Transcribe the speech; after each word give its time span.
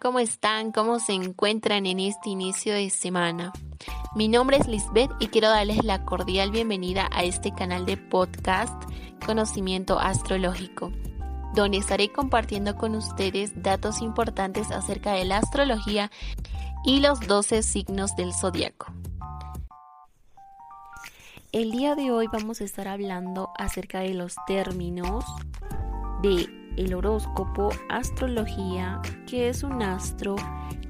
¿cómo 0.00 0.18
están? 0.18 0.72
¿Cómo 0.72 0.98
se 0.98 1.12
encuentran 1.12 1.86
en 1.86 2.00
este 2.00 2.30
inicio 2.30 2.74
de 2.74 2.90
semana? 2.90 3.52
Mi 4.14 4.28
nombre 4.28 4.56
es 4.56 4.66
Lisbeth 4.66 5.10
y 5.20 5.28
quiero 5.28 5.48
darles 5.48 5.84
la 5.84 6.04
cordial 6.04 6.50
bienvenida 6.50 7.08
a 7.12 7.22
este 7.24 7.52
canal 7.52 7.86
de 7.86 7.96
podcast 7.96 8.74
Conocimiento 9.24 9.98
Astrológico, 9.98 10.90
donde 11.54 11.78
estaré 11.78 12.10
compartiendo 12.10 12.76
con 12.76 12.94
ustedes 12.94 13.62
datos 13.62 14.00
importantes 14.00 14.70
acerca 14.70 15.12
de 15.12 15.24
la 15.26 15.38
astrología 15.38 16.10
y 16.84 17.00
los 17.00 17.20
12 17.20 17.62
signos 17.62 18.16
del 18.16 18.32
zodiaco. 18.32 18.92
El 21.52 21.70
día 21.70 21.94
de 21.94 22.10
hoy 22.10 22.26
vamos 22.32 22.60
a 22.60 22.64
estar 22.64 22.88
hablando 22.88 23.50
acerca 23.56 24.00
de 24.00 24.14
los 24.14 24.34
términos 24.46 25.24
de 26.22 26.63
el 26.76 26.94
horóscopo, 26.94 27.70
astrología, 27.88 29.00
qué 29.26 29.48
es 29.48 29.62
un 29.62 29.82
astro, 29.82 30.36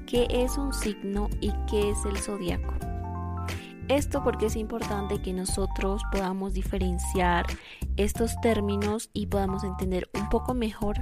qué 0.05 0.27
es 0.29 0.57
un 0.57 0.73
signo 0.73 1.29
y 1.41 1.51
qué 1.69 1.91
es 1.91 2.05
el 2.05 2.17
zodiaco. 2.17 2.73
Esto 3.87 4.23
porque 4.23 4.47
es 4.47 4.55
importante 4.55 5.21
que 5.21 5.31
nosotros 5.31 6.01
podamos 6.11 6.53
diferenciar 6.53 7.45
estos 7.97 8.39
términos 8.41 9.09
y 9.13 9.27
podamos 9.27 9.63
entender 9.63 10.09
un 10.13 10.27
poco 10.29 10.55
mejor 10.55 10.97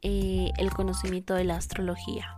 eh, 0.00 0.50
el 0.56 0.70
conocimiento 0.70 1.34
de 1.34 1.44
la 1.44 1.56
astrología. 1.56 2.34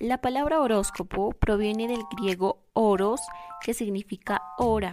La 0.00 0.20
palabra 0.20 0.60
horóscopo 0.60 1.30
proviene 1.32 1.86
del 1.86 2.02
griego 2.16 2.64
oros, 2.72 3.20
que 3.62 3.74
significa 3.74 4.42
hora, 4.58 4.92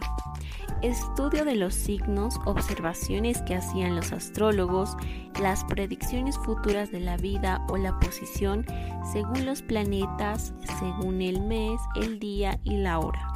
estudio 0.84 1.44
de 1.44 1.56
los 1.56 1.74
signos, 1.74 2.36
observaciones 2.46 3.42
que 3.42 3.56
hacían 3.56 3.96
los 3.96 4.12
astrólogos, 4.12 4.96
las 5.40 5.64
predicciones 5.66 6.38
futuras 6.38 6.92
de 6.92 7.00
la 7.00 7.18
vida 7.18 7.66
o 7.68 7.78
la 7.78 8.00
posición 8.00 8.66
según 9.12 9.46
los 9.46 9.64
planetas, 9.64 10.54
según 10.80 11.22
el 11.22 11.42
mes, 11.42 11.82
el 11.96 12.20
día 12.20 12.60
y 12.64 12.78
la 12.78 13.00
hora. 13.00 13.34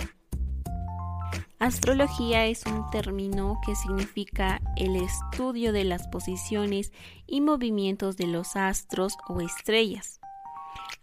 Astrología 1.57 2.45
es 2.45 2.63
un 2.66 2.89
término 2.91 3.59
que 3.66 3.75
significa 3.75 4.61
el 4.75 4.95
estudio 4.97 5.73
de 5.73 5.83
las 5.83 6.07
posiciones 6.09 6.91
y 7.25 7.41
movimientos 7.41 8.17
de 8.17 8.27
los 8.27 8.55
astros 8.55 9.17
o 9.27 9.41
estrellas. 9.41 10.19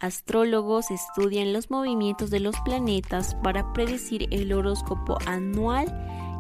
Astrólogos 0.01 0.91
estudian 0.91 1.53
los 1.53 1.71
movimientos 1.71 2.31
de 2.31 2.41
los 2.41 2.59
planetas 2.61 3.35
para 3.37 3.73
predecir 3.73 4.27
el 4.31 4.53
horóscopo 4.53 5.19
anual 5.27 5.87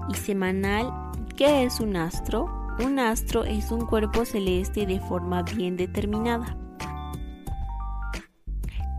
y 0.08 0.14
semanal. 0.14 0.92
¿Qué 1.36 1.64
es 1.64 1.80
un 1.80 1.96
astro? 1.96 2.46
Un 2.84 2.98
astro 2.98 3.44
es 3.44 3.70
un 3.70 3.86
cuerpo 3.86 4.24
celeste 4.24 4.86
de 4.86 4.98
forma 5.00 5.42
bien 5.42 5.76
determinada. 5.76 6.56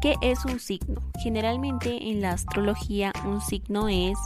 ¿Qué 0.02 0.16
es 0.22 0.44
un 0.46 0.60
signo? 0.60 1.02
Generalmente 1.22 2.10
en 2.10 2.22
la 2.22 2.32
astrología 2.32 3.14
un 3.26 3.40
signo 3.42 3.88
es 3.88 4.18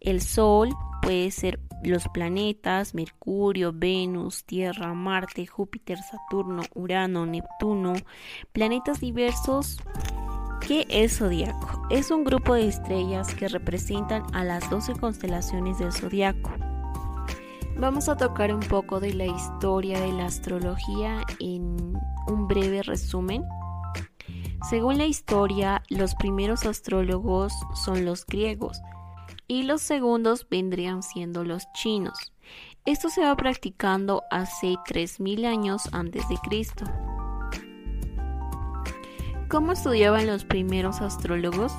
el 0.00 0.22
Sol, 0.22 0.70
puede 1.02 1.30
ser 1.32 1.58
los 1.86 2.08
planetas, 2.08 2.94
Mercurio, 2.94 3.72
Venus, 3.74 4.44
Tierra, 4.44 4.92
Marte, 4.94 5.46
Júpiter, 5.46 5.98
Saturno, 5.98 6.62
Urano, 6.74 7.26
Neptuno, 7.26 7.94
planetas 8.52 9.00
diversos 9.00 9.78
¿Qué 10.66 10.84
es 10.88 11.18
zodiaco? 11.18 11.86
Es 11.90 12.10
un 12.10 12.24
grupo 12.24 12.54
de 12.54 12.66
estrellas 12.66 13.32
que 13.34 13.46
representan 13.46 14.24
a 14.32 14.42
las 14.42 14.68
12 14.68 14.94
constelaciones 14.94 15.78
del 15.78 15.92
zodiaco. 15.92 16.50
Vamos 17.78 18.08
a 18.08 18.16
tocar 18.16 18.52
un 18.52 18.60
poco 18.60 18.98
de 18.98 19.14
la 19.14 19.26
historia 19.26 20.00
de 20.00 20.12
la 20.12 20.26
astrología 20.26 21.22
en 21.38 21.96
un 22.26 22.48
breve 22.48 22.82
resumen. 22.82 23.44
Según 24.68 24.98
la 24.98 25.06
historia, 25.06 25.84
los 25.88 26.16
primeros 26.16 26.66
astrólogos 26.66 27.52
son 27.84 28.04
los 28.04 28.26
griegos 28.26 28.82
y 29.48 29.62
los 29.62 29.82
segundos 29.82 30.46
vendrían 30.48 31.02
siendo 31.02 31.44
los 31.44 31.70
chinos. 31.72 32.32
Esto 32.84 33.08
se 33.08 33.22
va 33.22 33.36
practicando 33.36 34.22
hace 34.30 34.76
3000 34.86 35.44
años 35.44 35.88
antes 35.92 36.28
de 36.28 36.36
Cristo. 36.38 36.84
¿Cómo 39.48 39.72
estudiaban 39.72 40.26
los 40.26 40.44
primeros 40.44 41.00
astrólogos? 41.00 41.72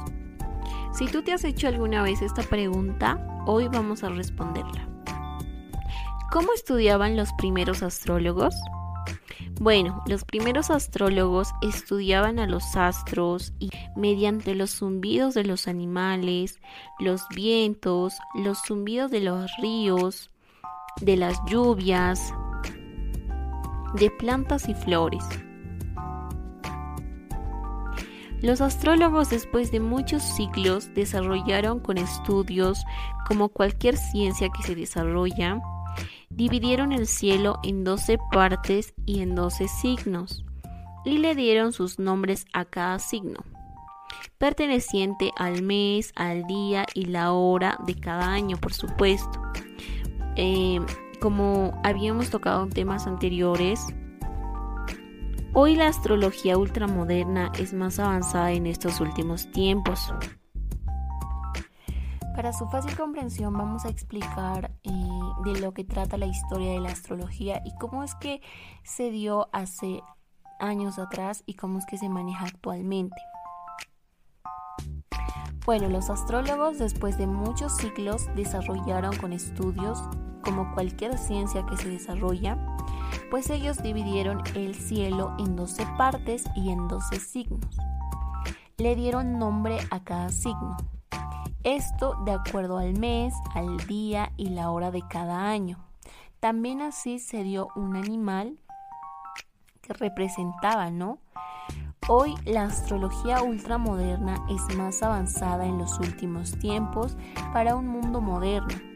Si 0.94 1.06
tú 1.06 1.22
te 1.22 1.34
has 1.34 1.44
hecho 1.44 1.68
alguna 1.68 2.02
vez 2.02 2.22
esta 2.22 2.44
pregunta, 2.44 3.26
hoy 3.46 3.68
vamos 3.68 4.04
a 4.04 4.10
responderla. 4.10 4.88
¿Cómo 6.32 6.54
estudiaban 6.54 7.16
los 7.16 7.32
primeros 7.34 7.84
astrólogos? 7.84 8.56
Bueno, 9.60 10.04
los 10.06 10.24
primeros 10.24 10.70
astrólogos 10.70 11.50
estudiaban 11.64 12.38
a 12.38 12.46
los 12.46 12.76
astros 12.76 13.54
y 13.58 13.72
mediante 13.96 14.54
los 14.54 14.70
zumbidos 14.78 15.34
de 15.34 15.44
los 15.44 15.68
animales, 15.68 16.60
los 17.00 17.28
vientos, 17.36 18.20
los 18.36 18.60
zumbidos 18.68 19.10
de 19.10 19.22
los 19.22 19.50
ríos, 19.60 20.30
de 21.02 21.18
las 21.18 21.44
lluvias, 21.48 22.32
de 23.96 24.12
plantas 24.12 24.70
y 24.70 24.76
flores. 24.76 25.24
Los 28.44 28.62
astrólogos 28.62 29.32
después 29.32 29.72
de 29.72 29.80
muchos 29.80 30.22
siglos 30.22 30.94
desarrollaron 30.94 31.80
con 31.80 31.98
estudios 31.98 32.84
como 33.28 33.50
cualquier 33.50 33.98
ciencia 33.98 34.50
que 34.50 34.62
se 34.62 34.76
desarrolla, 34.76 35.60
dividieron 36.38 36.94
el 36.94 37.08
cielo 37.08 37.60
en 37.64 37.84
12 37.84 38.18
partes 38.32 38.94
y 39.06 39.22
en 39.22 39.36
12 39.36 39.68
signos 39.68 40.46
y 41.04 41.18
le 41.18 41.36
dieron 41.36 41.74
sus 41.74 42.00
nombres 42.00 42.46
a 42.54 42.66
cada 42.66 43.00
signo, 43.00 43.40
perteneciente 44.38 45.32
al 45.36 45.64
mes, 45.64 46.14
al 46.16 46.46
día 46.46 46.86
y 46.94 47.06
la 47.06 47.34
hora 47.34 47.80
de 47.86 48.00
cada 48.00 48.32
año, 48.32 48.58
por 48.58 48.74
supuesto. 48.74 49.42
Eh, 50.36 50.80
como 51.20 51.80
habíamos 51.84 52.30
tocado 52.30 52.64
en 52.64 52.70
temas 52.70 53.08
anteriores, 53.08 53.88
Hoy 55.60 55.76
la 55.76 55.88
astrología 55.88 56.56
ultramoderna 56.56 57.52
es 57.58 57.74
más 57.74 57.98
avanzada 57.98 58.52
en 58.52 58.68
estos 58.68 59.02
últimos 59.02 59.52
tiempos. 59.52 60.14
Para 62.36 62.54
su 62.54 62.68
fácil 62.68 62.96
comprensión 62.96 63.54
vamos 63.54 63.84
a 63.84 63.90
explicar 63.90 64.70
eh, 64.84 64.92
de 65.44 65.60
lo 65.60 65.74
que 65.74 65.84
trata 65.84 66.18
la 66.18 66.26
historia 66.26 66.72
de 66.72 66.80
la 66.80 66.90
astrología 66.90 67.62
y 67.66 67.76
cómo 67.76 68.04
es 68.04 68.16
que 68.16 68.42
se 68.84 69.12
dio 69.12 69.50
hace 69.52 70.02
años 70.60 71.00
atrás 71.00 71.44
y 71.46 71.56
cómo 71.56 71.80
es 71.80 71.86
que 71.86 71.98
se 71.98 72.10
maneja 72.10 72.46
actualmente. 72.46 73.18
Bueno, 75.66 75.90
los 75.90 76.10
astrólogos 76.10 76.80
después 76.80 77.18
de 77.18 77.28
muchos 77.28 77.76
siglos 77.76 78.28
desarrollaron 78.36 79.18
con 79.18 79.34
estudios, 79.34 80.02
como 80.42 80.74
cualquier 80.74 81.18
ciencia 81.18 81.66
que 81.66 81.76
se 81.76 81.90
desarrolla, 81.90 82.58
pues 83.30 83.50
ellos 83.50 83.84
dividieron 83.84 84.42
el 84.56 84.76
cielo 84.76 85.36
en 85.38 85.58
12 85.58 85.86
partes 85.98 86.46
y 86.56 86.70
en 86.70 86.88
12 86.88 87.20
signos. 87.20 87.78
Le 88.78 88.96
dieron 88.96 89.38
nombre 89.38 89.80
a 89.92 90.04
cada 90.04 90.30
signo. 90.30 90.78
Esto 91.64 92.16
de 92.26 92.32
acuerdo 92.32 92.78
al 92.78 92.98
mes, 92.98 93.34
al 93.54 93.78
día 93.88 94.32
y 94.38 94.50
la 94.50 94.72
hora 94.72 94.92
de 94.92 95.04
cada 95.08 95.50
año. 95.50 95.78
También 96.40 96.82
así 96.82 97.20
se 97.20 97.44
dio 97.44 97.70
un 97.76 97.96
animal 97.96 98.58
que 99.82 99.94
representaba, 99.94 100.90
¿no? 100.92 101.20
Hoy 102.08 102.36
la 102.46 102.64
astrología 102.64 103.42
ultramoderna 103.42 104.46
es 104.50 104.78
más 104.78 105.04
avanzada 105.04 105.66
en 105.66 105.78
los 105.78 106.00
últimos 106.00 106.58
tiempos 106.60 107.18
para 107.54 107.76
un 107.76 107.88
mundo 107.88 108.22
moderno 108.22 108.88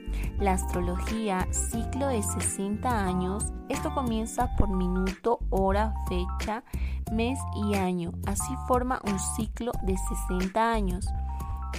la 0.42 0.54
astrología, 0.54 1.48
ciclo 1.52 2.08
de 2.08 2.24
60 2.24 3.06
años, 3.06 3.54
esto 3.70 3.94
comienza 3.94 4.56
por 4.56 4.70
minuto, 4.70 5.40
hora, 5.50 5.94
fecha, 6.08 6.64
mes 7.12 7.40
y 7.64 7.76
año. 7.76 8.12
Así 8.26 8.54
forma 8.68 9.02
un 9.06 9.20
ciclo 9.20 9.72
de 9.84 9.96
60 9.98 10.72
años. 10.72 11.06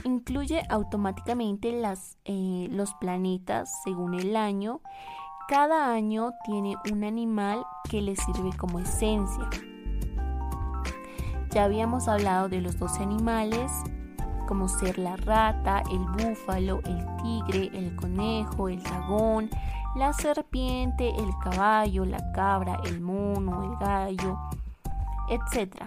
Incluye 0.04 0.62
automáticamente 0.68 1.72
las, 1.72 2.18
eh, 2.24 2.68
los 2.70 2.94
planetas 2.94 3.70
según 3.84 4.14
el 4.14 4.36
año. 4.36 4.80
Cada 5.48 5.92
año 5.92 6.32
tiene 6.44 6.76
un 6.90 7.04
animal 7.04 7.64
que 7.88 8.00
le 8.00 8.16
sirve 8.16 8.56
como 8.56 8.78
esencia. 8.78 9.48
Ya 11.50 11.64
habíamos 11.64 12.08
hablado 12.08 12.48
de 12.48 12.62
los 12.62 12.78
12 12.78 13.02
animales, 13.02 13.70
como 14.48 14.68
ser 14.68 14.98
la 14.98 15.16
rata, 15.16 15.82
el 15.90 15.98
búfalo, 15.98 16.80
el 16.84 17.06
tigre, 17.22 17.70
el 17.74 17.94
conejo, 17.96 18.68
el 18.68 18.82
dragón, 18.82 19.50
la 19.94 20.12
serpiente, 20.14 21.10
el 21.10 21.30
caballo, 21.42 22.06
la 22.06 22.32
cabra, 22.32 22.80
el 22.86 23.00
mono, 23.00 23.62
el 23.64 23.76
gallo, 23.78 24.38
etc. 25.28 25.84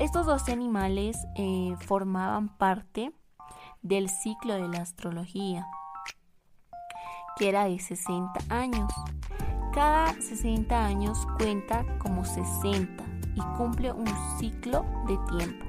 Estos 0.00 0.26
dos 0.26 0.48
animales 0.48 1.16
eh, 1.36 1.76
formaban 1.86 2.48
parte 2.48 3.12
del 3.84 4.08
ciclo 4.08 4.54
de 4.54 4.66
la 4.66 4.80
astrología, 4.80 5.66
que 7.36 7.50
era 7.50 7.66
de 7.66 7.78
60 7.78 8.40
años. 8.48 8.90
Cada 9.74 10.14
60 10.14 10.84
años 10.84 11.18
cuenta 11.36 11.84
como 11.98 12.24
60 12.24 13.04
y 13.34 13.40
cumple 13.56 13.92
un 13.92 14.08
ciclo 14.38 14.86
de 15.06 15.18
tiempo. 15.36 15.66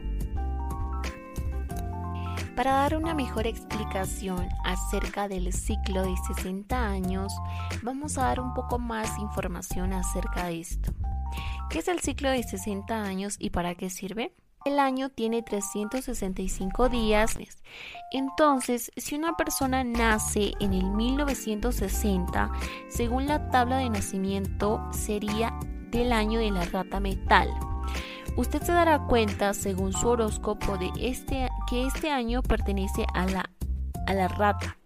Para 2.55 2.71
dar 2.71 2.95
una 2.95 3.13
mejor 3.13 3.47
explicación 3.47 4.47
acerca 4.63 5.27
del 5.27 5.51
ciclo 5.51 6.03
de 6.03 6.15
60 6.35 6.87
años, 6.87 7.33
vamos 7.83 8.17
a 8.17 8.27
dar 8.27 8.39
un 8.39 8.53
poco 8.53 8.79
más 8.79 9.19
información 9.19 9.91
acerca 9.91 10.45
de 10.45 10.61
esto. 10.61 10.93
¿Qué 11.69 11.79
es 11.79 11.89
el 11.89 11.99
ciclo 11.99 12.29
de 12.29 12.43
60 12.43 13.03
años 13.03 13.35
y 13.39 13.49
para 13.49 13.75
qué 13.75 13.89
sirve? 13.89 14.33
El 14.65 14.79
año 14.79 15.09
tiene 15.09 15.43
365 15.43 16.89
días. 16.89 17.37
Entonces, 18.11 18.91
si 18.97 19.13
una 19.13 19.37
persona 19.37 19.83
nace 19.83 20.53
en 20.59 20.73
el 20.73 20.85
1960, 20.85 22.51
según 22.89 23.27
la 23.27 23.51
tabla 23.51 23.77
de 23.77 23.91
nacimiento, 23.91 24.81
sería 24.91 25.53
del 25.91 26.11
año 26.11 26.39
de 26.39 26.49
la 26.49 26.65
rata 26.65 26.99
metal. 26.99 27.47
Usted 28.37 28.63
se 28.63 28.71
dará 28.71 29.05
cuenta, 29.05 29.53
según 29.53 29.93
su 29.93 30.07
horóscopo, 30.07 30.79
de 30.79 30.89
este, 30.99 31.47
que 31.69 31.85
este 31.85 32.09
año 32.09 32.41
pertenece 32.41 33.05
a 33.13 33.27
la, 33.27 33.47
a 34.07 34.13
la 34.15 34.27
rata. 34.29 34.79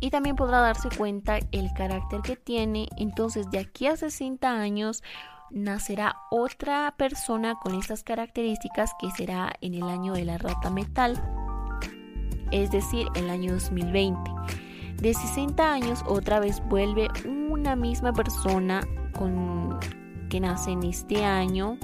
Y 0.00 0.10
también 0.10 0.36
podrá 0.36 0.60
darse 0.60 0.90
cuenta 0.90 1.38
el 1.50 1.72
carácter 1.72 2.20
que 2.20 2.36
tiene. 2.36 2.88
Entonces, 2.98 3.50
de 3.50 3.58
aquí 3.58 3.86
a 3.86 3.96
60 3.96 4.50
años, 4.50 5.02
nacerá 5.50 6.16
otra 6.30 6.94
persona 6.96 7.56
con 7.56 7.74
estas 7.74 8.02
características 8.02 8.92
que 9.00 9.10
será 9.10 9.52
en 9.60 9.74
el 9.74 9.84
año 9.84 10.14
de 10.14 10.24
la 10.24 10.38
rata 10.38 10.70
metal, 10.70 11.22
es 12.50 12.70
decir, 12.70 13.06
el 13.14 13.30
año 13.30 13.52
2020. 13.52 14.30
De 14.96 15.14
60 15.14 15.72
años 15.72 16.02
otra 16.06 16.40
vez 16.40 16.60
vuelve 16.68 17.08
una 17.24 17.76
misma 17.76 18.12
persona 18.12 18.80
con 19.16 19.78
que 20.28 20.40
nace 20.40 20.72
en 20.72 20.82
este 20.82 21.24
año 21.24 21.78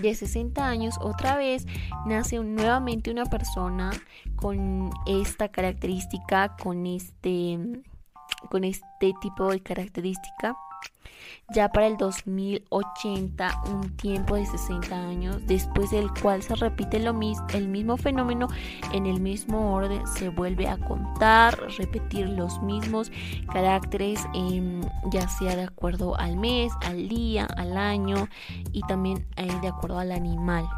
de 0.00 0.14
60 0.14 0.64
años 0.64 0.96
otra 1.00 1.36
vez 1.36 1.66
nace 2.06 2.38
nuevamente 2.38 3.10
una 3.10 3.24
persona 3.24 3.90
con 4.36 4.90
esta 5.06 5.48
característica, 5.48 6.56
con 6.56 6.86
este, 6.86 7.58
con 8.50 8.62
este 8.62 9.14
tipo 9.20 9.50
de 9.50 9.60
característica 9.60 10.56
ya 11.50 11.70
para 11.70 11.86
el 11.86 11.96
2080, 11.96 13.62
un 13.70 13.96
tiempo 13.96 14.36
de 14.36 14.44
60 14.44 14.94
años, 14.94 15.46
después 15.46 15.90
del 15.90 16.10
cual 16.20 16.42
se 16.42 16.54
repite 16.54 16.98
lo 16.98 17.18
el 17.54 17.68
mismo 17.68 17.96
fenómeno 17.96 18.48
en 18.92 19.06
el 19.06 19.20
mismo 19.20 19.74
orden, 19.74 20.06
se 20.06 20.28
vuelve 20.28 20.68
a 20.68 20.76
contar, 20.76 21.58
repetir 21.78 22.28
los 22.28 22.60
mismos 22.62 23.10
caracteres, 23.50 24.20
em, 24.34 24.82
ya 25.10 25.26
sea 25.28 25.56
de 25.56 25.64
acuerdo 25.64 26.18
al 26.18 26.36
mes, 26.36 26.70
al 26.82 27.08
día, 27.08 27.46
al 27.56 27.78
año 27.78 28.28
y 28.72 28.82
también 28.82 29.26
eh, 29.36 29.48
de 29.62 29.68
acuerdo 29.68 29.98
al 29.98 30.12
animal. 30.12 30.68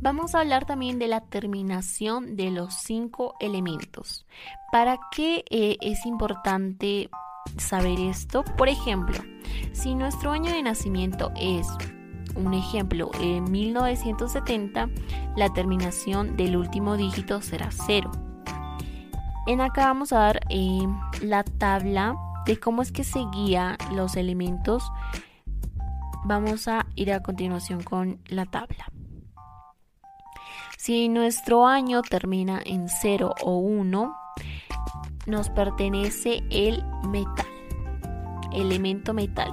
Vamos 0.00 0.34
a 0.34 0.40
hablar 0.40 0.64
también 0.64 0.98
de 0.98 1.08
la 1.08 1.20
terminación 1.20 2.36
de 2.36 2.50
los 2.50 2.72
cinco 2.72 3.34
elementos. 3.40 4.26
¿Para 4.70 4.98
qué 5.10 5.44
eh, 5.50 5.76
es 5.80 6.06
importante 6.06 7.10
saber 7.56 7.98
esto? 8.00 8.44
Por 8.56 8.68
ejemplo, 8.68 9.18
si 9.72 9.94
nuestro 9.94 10.30
año 10.30 10.52
de 10.52 10.62
nacimiento 10.62 11.32
es, 11.36 11.66
un 12.34 12.54
ejemplo, 12.54 13.10
en 13.20 13.50
1970, 13.50 14.88
la 15.36 15.52
terminación 15.52 16.36
del 16.36 16.56
último 16.56 16.96
dígito 16.96 17.42
será 17.42 17.70
0. 17.70 18.10
En 19.46 19.60
acá 19.60 19.86
vamos 19.86 20.12
a 20.12 20.18
dar 20.18 20.40
eh, 20.50 20.86
la 21.22 21.42
tabla 21.42 22.14
de 22.46 22.58
cómo 22.60 22.82
es 22.82 22.92
que 22.92 23.04
se 23.04 23.20
guía 23.32 23.76
los 23.92 24.16
elementos. 24.16 24.82
Vamos 26.24 26.68
a 26.68 26.86
ir 26.96 27.12
a 27.12 27.22
continuación 27.22 27.82
con 27.82 28.20
la 28.28 28.46
tabla. 28.46 28.92
Si 30.76 31.08
nuestro 31.08 31.66
año 31.66 32.02
termina 32.02 32.60
en 32.64 32.88
0 32.88 33.34
o 33.42 33.56
1, 33.58 34.16
nos 35.28 35.50
pertenece 35.50 36.42
el 36.50 36.82
metal, 37.08 37.46
elemento 38.52 39.14
metal. 39.14 39.52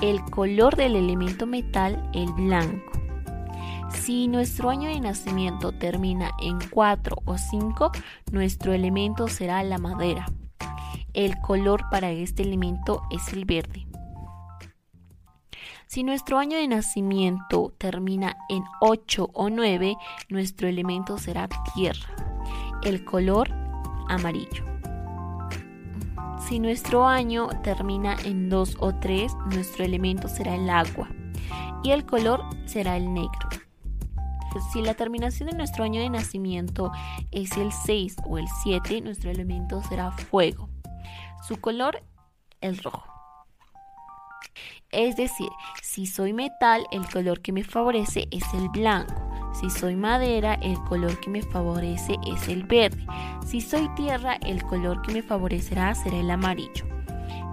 El 0.00 0.22
color 0.22 0.76
del 0.76 0.96
elemento 0.96 1.46
metal, 1.46 2.08
el 2.14 2.32
blanco. 2.32 2.92
Si 3.90 4.28
nuestro 4.28 4.70
año 4.70 4.88
de 4.88 5.00
nacimiento 5.00 5.72
termina 5.72 6.30
en 6.40 6.58
4 6.70 7.16
o 7.24 7.36
5, 7.36 7.90
nuestro 8.32 8.72
elemento 8.72 9.28
será 9.28 9.62
la 9.62 9.78
madera. 9.78 10.26
El 11.14 11.38
color 11.40 11.82
para 11.90 12.10
este 12.10 12.42
elemento 12.42 13.02
es 13.10 13.32
el 13.32 13.44
verde. 13.44 13.86
Si 15.86 16.04
nuestro 16.04 16.38
año 16.38 16.58
de 16.58 16.68
nacimiento 16.68 17.72
termina 17.78 18.36
en 18.50 18.62
8 18.80 19.30
o 19.32 19.48
9, 19.48 19.96
nuestro 20.28 20.68
elemento 20.68 21.16
será 21.16 21.48
tierra. 21.74 22.14
El 22.82 23.04
color 23.06 23.50
amarillo. 24.08 24.67
Si 26.48 26.60
nuestro 26.60 27.06
año 27.06 27.48
termina 27.62 28.16
en 28.24 28.48
2 28.48 28.76
o 28.80 28.94
3, 28.94 29.34
nuestro 29.52 29.84
elemento 29.84 30.28
será 30.28 30.54
el 30.54 30.70
agua 30.70 31.10
y 31.84 31.90
el 31.90 32.06
color 32.06 32.42
será 32.64 32.96
el 32.96 33.12
negro. 33.12 33.50
Si 34.72 34.80
la 34.80 34.94
terminación 34.94 35.50
de 35.50 35.56
nuestro 35.56 35.84
año 35.84 36.00
de 36.00 36.08
nacimiento 36.08 36.90
es 37.32 37.54
el 37.58 37.70
6 37.70 38.16
o 38.24 38.38
el 38.38 38.46
7, 38.62 39.02
nuestro 39.02 39.30
elemento 39.30 39.82
será 39.82 40.10
fuego. 40.10 40.70
Su 41.46 41.60
color, 41.60 42.02
el 42.62 42.78
rojo. 42.78 43.04
Es 44.90 45.16
decir, 45.16 45.50
si 45.82 46.06
soy 46.06 46.32
metal, 46.32 46.86
el 46.92 47.06
color 47.10 47.42
que 47.42 47.52
me 47.52 47.62
favorece 47.62 48.26
es 48.30 48.44
el 48.54 48.70
blanco. 48.70 49.27
Si 49.52 49.70
soy 49.70 49.96
madera, 49.96 50.54
el 50.54 50.78
color 50.84 51.18
que 51.20 51.30
me 51.30 51.42
favorece 51.42 52.16
es 52.26 52.48
el 52.48 52.64
verde. 52.64 53.04
Si 53.46 53.60
soy 53.60 53.88
tierra, 53.96 54.34
el 54.34 54.62
color 54.62 55.02
que 55.02 55.12
me 55.12 55.22
favorecerá 55.22 55.94
será 55.94 56.18
el 56.18 56.30
amarillo. 56.30 56.86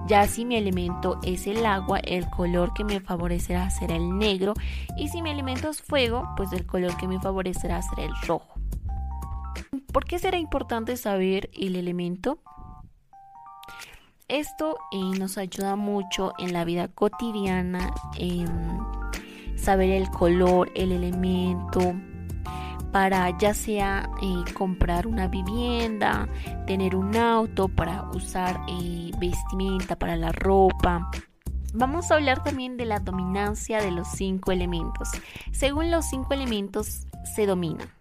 Ya 0.08 0.28
si 0.28 0.46
mi 0.46 0.56
elemento 0.56 1.20
es 1.24 1.48
el 1.48 1.66
agua, 1.66 2.00
el 2.00 2.30
color 2.30 2.74
que 2.74 2.84
me 2.84 3.00
favorecerá 3.00 3.72
será 3.72 3.96
el 3.96 4.18
negro. 4.18 4.54
Y 4.98 5.08
si 5.08 5.22
mi 5.24 5.32
elemento 5.32 5.70
es 5.70 5.82
fuego, 5.82 6.28
pues 6.38 6.52
el 6.54 6.66
color 6.68 6.96
que 6.98 7.08
me 7.08 7.20
favorecerá 7.20 7.82
será 7.82 8.04
el 8.04 8.14
rojo. 8.28 8.60
¿Por 9.92 10.06
qué 10.06 10.20
será 10.20 10.38
importante 10.38 10.96
saber 10.98 11.50
el 11.54 11.76
elemento? 11.76 12.40
Esto 14.28 14.78
eh, 14.92 15.18
nos 15.20 15.38
ayuda 15.38 15.76
mucho 15.76 16.34
en 16.38 16.54
la 16.54 16.66
vida 16.66 16.88
cotidiana 16.88 17.94
saber 19.56 19.90
el 19.92 20.10
color, 20.10 20.72
el 20.76 20.92
elemento, 20.92 21.96
para 22.92 23.38
ya 23.38 23.54
sea 23.54 24.10
eh, 24.22 24.54
comprar 24.54 25.06
una 25.06 25.28
vivienda, 25.28 26.30
tener 26.66 26.96
un 26.96 27.16
auto, 27.16 27.68
para 27.68 28.10
usar 28.12 28.62
eh, 28.70 29.12
vestimenta, 29.20 29.98
para 29.98 30.16
la 30.16 30.32
ropa. 30.32 31.12
Vamos 31.74 32.10
a 32.10 32.16
hablar 32.16 32.42
también 32.42 32.78
de 32.78 32.86
la 32.86 33.00
dominancia 33.00 33.82
de 33.82 33.92
los 33.92 34.08
cinco 34.08 34.54
elementos. 34.54 35.10
Según 35.52 35.92
los 35.92 36.06
cinco 36.06 36.34
elementos 36.34 37.06
se 37.36 37.46
domina. 37.46 37.94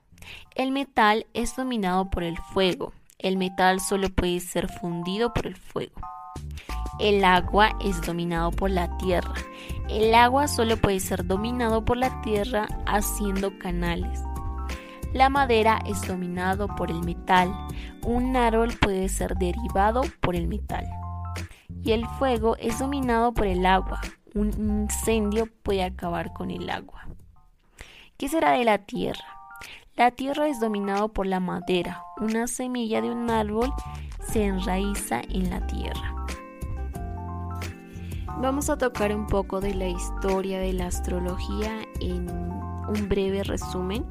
El 0.55 0.71
metal 0.71 1.27
es 1.35 1.57
dominado 1.57 2.09
por 2.09 2.23
el 2.23 2.39
fuego. 2.39 2.93
El 3.19 3.37
metal 3.37 3.81
solo 3.81 4.11
puede 4.11 4.39
ser 4.39 4.69
fundido 4.69 5.35
por 5.35 5.49
el 5.49 5.57
fuego. 5.57 6.01
El 7.01 7.25
agua 7.25 7.77
es 7.81 8.01
dominado 8.03 8.53
por 8.53 8.71
la 8.71 8.97
tierra. 8.99 9.35
El 9.89 10.15
agua 10.15 10.49
solo 10.49 10.77
puede 10.77 10.99
ser 10.99 11.27
dominado 11.27 11.85
por 11.85 11.97
la 11.97 12.23
tierra 12.23 12.67
haciendo 12.87 13.59
canales. 13.59 14.23
La 15.13 15.29
madera 15.29 15.79
es 15.87 16.07
dominado 16.09 16.67
por 16.67 16.91
el 16.91 17.01
metal. 17.03 17.55
Un 18.03 18.37
árbol 18.37 18.75
puede 18.81 19.09
ser 19.09 19.37
derivado 19.37 20.03
por 20.21 20.35
el 20.35 20.49
metal. 20.49 20.87
Y 21.83 21.93
el 21.93 22.07
fuego 22.19 22.57
es 22.57 22.79
dominado 22.79 23.33
por 23.33 23.47
el 23.47 23.65
agua. 23.67 24.01
Un 24.35 24.49
incendio 24.53 25.49
puede 25.63 25.85
acabar 25.85 26.33
con 26.33 26.51
el 26.51 26.69
agua. 26.71 27.07
¿Qué 28.17 28.29
será 28.29 28.53
de 28.53 28.65
la 28.65 28.79
tierra? 28.79 29.25
La 29.97 30.11
tierra 30.11 30.49
es 30.49 30.59
dominado 30.59 31.13
por 31.13 31.27
la 31.27 31.39
madera. 31.39 32.03
Una 32.17 32.49
semilla 32.49 33.01
de 33.01 33.11
un 33.11 33.31
árbol 33.31 33.73
se 34.21 34.45
enraiza 34.45 35.21
en 35.29 35.51
la 35.51 35.65
tierra. 35.67 36.24
Vamos 38.41 38.69
a 38.69 38.77
tocar 38.77 39.15
un 39.15 39.27
poco 39.27 39.61
de 39.61 39.75
la 39.75 39.89
historia 39.89 40.59
de 40.59 40.73
la 40.73 40.87
astrología 40.87 41.83
en 42.01 42.29
un 42.29 43.09
breve 43.09 43.45
resumen. 43.45 44.05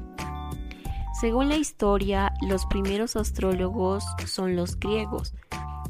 Según 1.20 1.48
la 1.48 1.56
historia, 1.56 2.32
los 2.40 2.64
primeros 2.66 3.16
astrólogos 3.16 4.04
son 4.26 4.56
los 4.56 4.78
griegos 4.80 5.34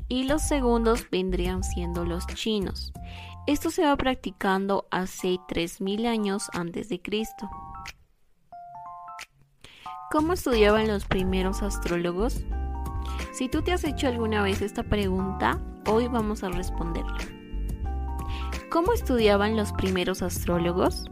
y 0.09 0.25
los 0.25 0.43
segundos 0.43 1.09
vendrían 1.11 1.63
siendo 1.63 2.05
los 2.05 2.27
chinos. 2.27 2.93
Esto 3.47 3.71
se 3.71 3.85
va 3.85 3.97
practicando 3.97 4.87
hace 4.91 5.39
3000 5.49 6.07
años 6.07 6.51
antes 6.53 6.89
de 6.89 7.01
Cristo. 7.01 7.49
¿Cómo 10.11 10.33
estudiaban 10.33 10.89
los 10.89 11.07
primeros 11.07 11.63
astrólogos? 11.63 12.45
Si 13.33 13.49
tú 13.49 13.63
te 13.63 13.73
has 13.73 13.85
hecho 13.85 14.09
alguna 14.09 14.43
vez 14.43 14.61
esta 14.61 14.83
pregunta, 14.83 15.61
hoy 15.87 16.09
vamos 16.09 16.43
a 16.43 16.51
responderla. 16.51 17.34
Cómo 18.75 18.93
estudiaban 18.93 19.57
los 19.57 19.73
primeros 19.73 20.21
astrólogos? 20.21 21.05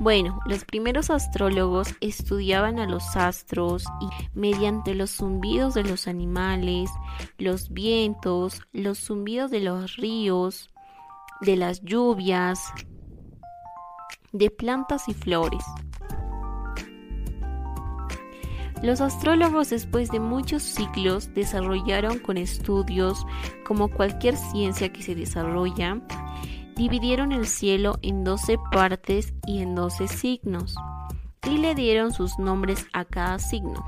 Bueno, 0.00 0.40
los 0.44 0.64
primeros 0.64 1.08
astrólogos 1.08 1.94
estudiaban 2.00 2.80
a 2.80 2.86
los 2.86 3.14
astros 3.14 3.84
y 4.00 4.08
mediante 4.36 4.96
los 4.96 5.12
zumbidos 5.12 5.74
de 5.74 5.84
los 5.84 6.08
animales, 6.08 6.90
los 7.38 7.72
vientos, 7.72 8.60
los 8.72 8.98
zumbidos 8.98 9.52
de 9.52 9.60
los 9.60 9.94
ríos, 9.98 10.68
de 11.42 11.56
las 11.56 11.80
lluvias, 11.82 12.72
de 14.32 14.50
plantas 14.50 15.08
y 15.08 15.14
flores. 15.14 15.64
Los 18.82 19.00
astrólogos 19.00 19.70
después 19.70 20.10
de 20.10 20.18
muchos 20.18 20.64
ciclos 20.64 21.32
desarrollaron 21.34 22.18
con 22.18 22.36
estudios, 22.36 23.24
como 23.64 23.88
cualquier 23.88 24.36
ciencia 24.36 24.92
que 24.92 25.02
se 25.02 25.14
desarrolla, 25.14 26.02
dividieron 26.74 27.32
el 27.32 27.46
cielo 27.46 27.98
en 28.02 28.24
12 28.24 28.58
partes 28.72 29.34
y 29.46 29.60
en 29.60 29.74
12 29.74 30.08
signos, 30.08 30.74
y 31.48 31.58
le 31.58 31.74
dieron 31.74 32.12
sus 32.12 32.38
nombres 32.38 32.86
a 32.92 33.04
cada 33.04 33.38
signo, 33.38 33.84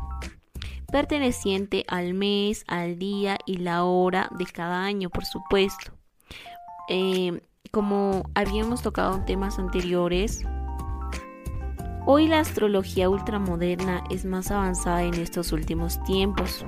perteneciente 0.90 1.84
al 1.88 2.14
mes, 2.14 2.64
al 2.68 2.98
día 2.98 3.38
y 3.46 3.58
la 3.58 3.84
hora 3.84 4.28
de 4.38 4.46
cada 4.46 4.84
año, 4.84 5.10
por 5.10 5.24
supuesto. 5.24 5.92
Eh, 6.88 7.40
como 7.70 8.30
habíamos 8.34 8.82
tocado 8.82 9.16
en 9.16 9.24
temas 9.24 9.58
anteriores, 9.58 10.44
hoy 12.06 12.28
la 12.28 12.40
astrología 12.40 13.08
ultramoderna 13.08 14.04
es 14.10 14.24
más 14.24 14.50
avanzada 14.50 15.02
en 15.02 15.14
estos 15.14 15.52
últimos 15.52 16.02
tiempos. 16.04 16.64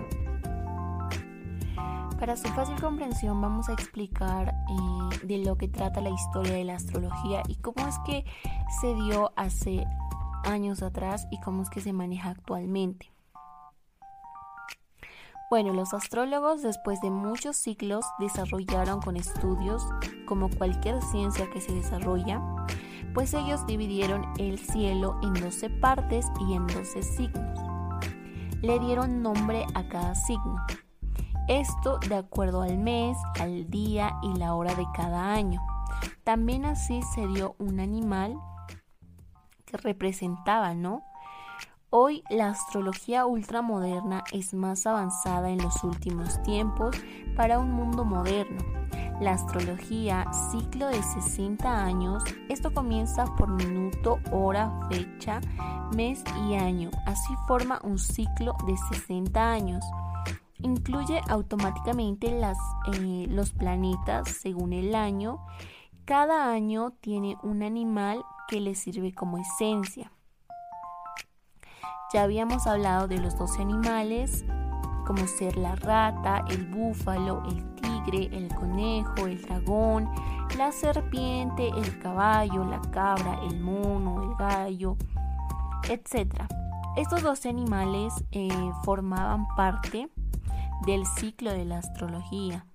Para 2.19 2.37
su 2.37 2.49
fácil 2.49 2.81
comprensión 2.81 3.41
vamos 3.41 3.69
a 3.69 3.75
explicar 3.75 4.49
eh, 4.49 5.27
de 5.27 5.39
lo 5.39 5.57
que 5.57 5.69
trata 5.69 6.01
la 6.01 6.11
historia 6.11 6.55
de 6.55 6.65
la 6.65 6.75
astrología 6.75 7.43
y 7.47 7.55
cómo 7.57 7.87
es 7.87 7.97
que 8.05 8.25
se 8.81 8.95
dio 8.95 9.33
hace 9.37 9.87
años 10.45 10.83
atrás 10.83 11.29
y 11.31 11.39
cómo 11.41 11.63
es 11.63 11.71
que 11.71 11.81
se 11.81 11.93
maneja 11.93 12.31
actualmente. 12.31 13.13
Bueno, 15.49 15.73
los 15.73 15.95
astrólogos 15.95 16.63
después 16.63 17.01
de 17.01 17.11
muchos 17.11 17.57
siglos 17.57 18.05
desarrollaron 18.19 19.01
con 19.01 19.17
estudios, 19.17 19.83
como 20.27 20.51
cualquier 20.51 21.01
ciencia 21.01 21.49
que 21.51 21.61
se 21.61 21.73
desarrolla, 21.73 22.43
pues 23.15 23.33
ellos 23.33 23.65
dividieron 23.67 24.27
el 24.39 24.59
cielo 24.59 25.19
en 25.23 25.33
12 25.35 25.71
partes 25.71 26.27
y 26.47 26.55
en 26.55 26.67
12 26.67 27.03
signos. 27.03 27.59
Le 28.61 28.79
dieron 28.81 29.23
nombre 29.23 29.65
a 29.75 29.89
cada 29.89 30.15
signo. 30.15 30.57
Esto 31.49 31.99
de 31.99 32.15
acuerdo 32.15 32.61
al 32.61 32.77
mes, 32.77 33.17
al 33.41 33.71
día 33.71 34.19
y 34.23 34.37
la 34.39 34.55
hora 34.55 34.75
de 34.75 34.87
cada 34.95 35.33
año. 35.33 35.63
También 36.23 36.67
así 36.67 37.01
se 37.15 37.27
dio 37.27 37.57
un 37.59 37.81
animal 37.81 38.39
que 39.65 39.79
representaba, 39.79 40.75
¿no? 40.75 41.03
Hoy 41.89 42.23
la 42.29 42.51
astrología 42.51 43.25
ultramoderna 43.25 44.25
es 44.31 44.53
más 44.53 44.87
avanzada 44.87 45.49
en 45.49 45.57
los 45.57 45.83
últimos 45.85 46.43
tiempos 46.43 46.95
para 47.35 47.59
un 47.59 47.71
mundo 47.73 48.05
moderno. 48.05 48.63
La 49.19 49.33
astrología, 49.33 50.27
ciclo 50.53 50.89
de 50.89 51.03
60 51.03 51.83
años, 51.83 52.23
esto 52.51 52.75
comienza 52.75 53.25
por 53.37 53.49
minuto, 53.49 54.19
hora, 54.31 54.71
fecha, 54.91 55.41
mes 55.97 56.23
y 56.47 56.57
año. 56.57 56.91
Así 57.07 57.35
forma 57.47 57.81
un 57.83 57.99
ciclo 57.99 58.55
de 58.67 58.77
60 58.95 59.51
años. 59.51 59.83
Incluye 60.63 61.21
automáticamente 61.29 62.39
las, 62.39 62.59
eh, 62.93 63.27
los 63.29 63.53
planetas 63.53 64.29
según 64.29 64.73
el 64.73 64.95
año. 64.95 65.39
Cada 66.05 66.51
año 66.51 66.93
tiene 67.01 67.37
un 67.43 67.63
animal 67.63 68.25
que 68.49 68.61
le 68.61 68.75
sirve 68.75 69.15
como 69.15 69.39
esencia. 69.39 70.11
Ya 72.13 72.23
habíamos 72.23 72.67
hablado 72.67 73.07
de 73.07 73.19
los 73.19 73.37
12 73.37 73.61
animales, 73.61 74.45
como 75.07 75.27
ser 75.27 75.57
la 75.59 75.77
rata, 75.77 76.45
el 76.49 76.65
búfalo, 76.67 77.43
el 77.45 77.75
tigre, 77.75 78.35
el 78.37 78.49
conejo, 78.55 79.27
el 79.27 79.43
dragón, 79.43 80.09
la 80.57 80.73
serpiente, 80.73 81.69
el 81.69 81.99
caballo, 81.99 82.65
la 82.65 82.81
cabra, 82.91 83.39
el 83.43 83.61
mono, 83.61 84.23
el 84.23 84.35
gallo, 84.37 84.97
etc. 85.91 86.45
Estos 86.97 87.23
12 87.23 87.49
animales 87.51 88.25
eh, 88.33 88.49
formaban 88.85 89.47
parte 89.55 90.09
del 90.87 91.07
ciclo 91.07 91.53
de 91.53 91.65
la 91.65 91.79
astrología, 91.79 92.67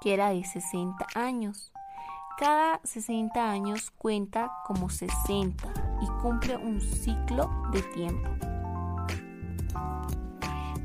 que 0.00 0.14
era 0.14 0.30
de 0.30 0.44
60 0.44 1.06
años. 1.14 1.72
Cada 2.38 2.80
60 2.84 3.50
años 3.50 3.90
cuenta 3.90 4.52
como 4.66 4.90
60 4.90 5.72
y 6.02 6.06
cumple 6.22 6.56
un 6.56 6.80
ciclo 6.80 7.50
de 7.72 7.82
tiempo. 7.82 8.30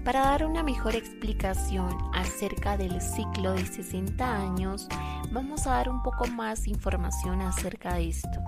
Para 0.03 0.21
dar 0.21 0.45
una 0.45 0.63
mejor 0.63 0.95
explicación 0.95 1.95
acerca 2.13 2.75
del 2.75 3.01
ciclo 3.01 3.53
de 3.53 3.65
60 3.65 4.35
años, 4.35 4.87
vamos 5.31 5.67
a 5.67 5.71
dar 5.71 5.89
un 5.89 6.01
poco 6.01 6.25
más 6.27 6.67
información 6.67 7.41
acerca 7.41 7.95
de 7.95 8.09
esto. 8.09 8.39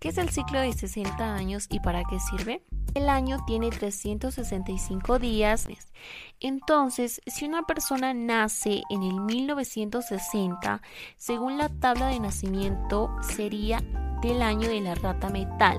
¿Qué 0.00 0.08
es 0.08 0.18
el 0.18 0.30
ciclo 0.30 0.60
de 0.60 0.72
60 0.72 1.34
años 1.34 1.68
y 1.70 1.78
para 1.78 2.02
qué 2.04 2.18
sirve? 2.18 2.64
El 2.94 3.08
año 3.08 3.38
tiene 3.46 3.70
365 3.70 5.18
días. 5.18 5.66
Entonces, 6.40 7.22
si 7.26 7.46
una 7.46 7.62
persona 7.62 8.12
nace 8.12 8.82
en 8.90 9.02
el 9.02 9.20
1960, 9.20 10.82
según 11.16 11.56
la 11.56 11.70
tabla 11.70 12.08
de 12.08 12.20
nacimiento, 12.20 13.10
sería 13.22 13.80
del 14.20 14.42
año 14.42 14.68
de 14.68 14.80
la 14.80 14.94
rata 14.94 15.30
metal. 15.30 15.78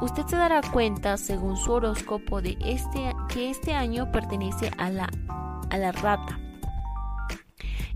Usted 0.00 0.26
se 0.26 0.36
dará 0.36 0.60
cuenta, 0.62 1.16
según 1.16 1.56
su 1.56 1.72
horóscopo, 1.72 2.42
de 2.42 2.58
este, 2.60 3.14
que 3.28 3.50
este 3.50 3.72
año 3.72 4.10
pertenece 4.10 4.70
a 4.78 4.90
la, 4.90 5.08
a 5.70 5.78
la 5.78 5.92
rata. 5.92 6.40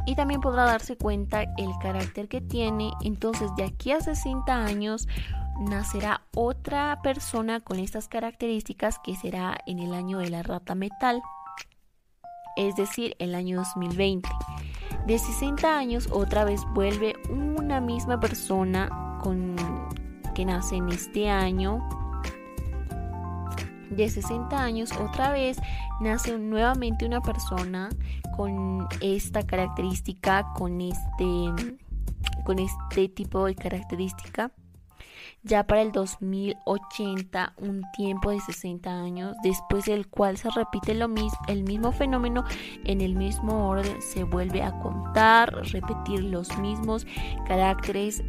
Y 0.07 0.15
también 0.15 0.41
podrá 0.41 0.65
darse 0.65 0.97
cuenta 0.97 1.43
el 1.43 1.71
carácter 1.83 2.29
que 2.29 2.41
tiene. 2.41 2.91
Entonces, 3.03 3.51
de 3.57 3.65
aquí 3.65 3.93
a 3.93 4.01
60 4.01 4.53
años, 4.53 5.07
nacerá 5.61 6.23
otra 6.35 7.01
persona 7.03 7.61
con 7.61 7.79
estas 7.79 8.09
características 8.09 8.99
que 8.99 9.15
será 9.15 9.59
en 9.67 9.79
el 9.79 9.93
año 9.93 10.19
de 10.19 10.31
la 10.31 10.43
rata 10.43 10.75
metal, 10.75 11.23
es 12.57 12.75
decir, 12.77 13.15
el 13.19 13.35
año 13.35 13.59
2020. 13.59 14.29
De 15.07 15.19
60 15.19 15.79
años 15.79 16.09
otra 16.11 16.45
vez 16.45 16.63
vuelve 16.73 17.15
una 17.29 17.81
misma 17.81 18.19
persona 18.19 19.19
con, 19.23 19.55
que 20.35 20.45
nace 20.45 20.77
en 20.77 20.89
este 20.89 21.29
año. 21.29 21.87
De 23.91 24.09
60 24.09 24.57
años 24.57 24.93
otra 24.93 25.31
vez 25.31 25.59
nace 26.01 26.39
nuevamente 26.39 27.05
una 27.05 27.21
persona 27.21 27.91
con 28.37 28.89
esta 29.03 29.43
característica, 29.43 30.53
con 30.55 30.81
este, 30.81 31.75
con 32.45 32.59
este 32.59 33.09
tipo 33.09 33.45
de 33.45 33.55
característica 33.55 34.53
ya 35.43 35.67
para 35.67 35.83
el 35.83 35.93
2080, 35.93 37.55
un 37.59 37.83
tiempo 37.97 38.31
de 38.31 38.41
60 38.41 38.91
años, 38.91 39.37
después 39.43 39.85
del 39.85 40.09
cual 40.09 40.37
se 40.37 40.51
repite 40.51 40.95
lo 40.95 41.09
mismo, 41.09 41.39
el 41.49 41.65
mismo 41.65 41.93
fenómeno 41.93 42.45
en 42.85 43.01
el 43.01 43.15
mismo 43.15 43.69
orden, 43.69 44.01
se 44.03 44.25
vuelve 44.25 44.63
a 44.63 44.79
contar, 44.81 45.53
repetir 45.73 46.25
los 46.25 46.57
mismos 46.59 47.07
caracteres, 47.47 48.23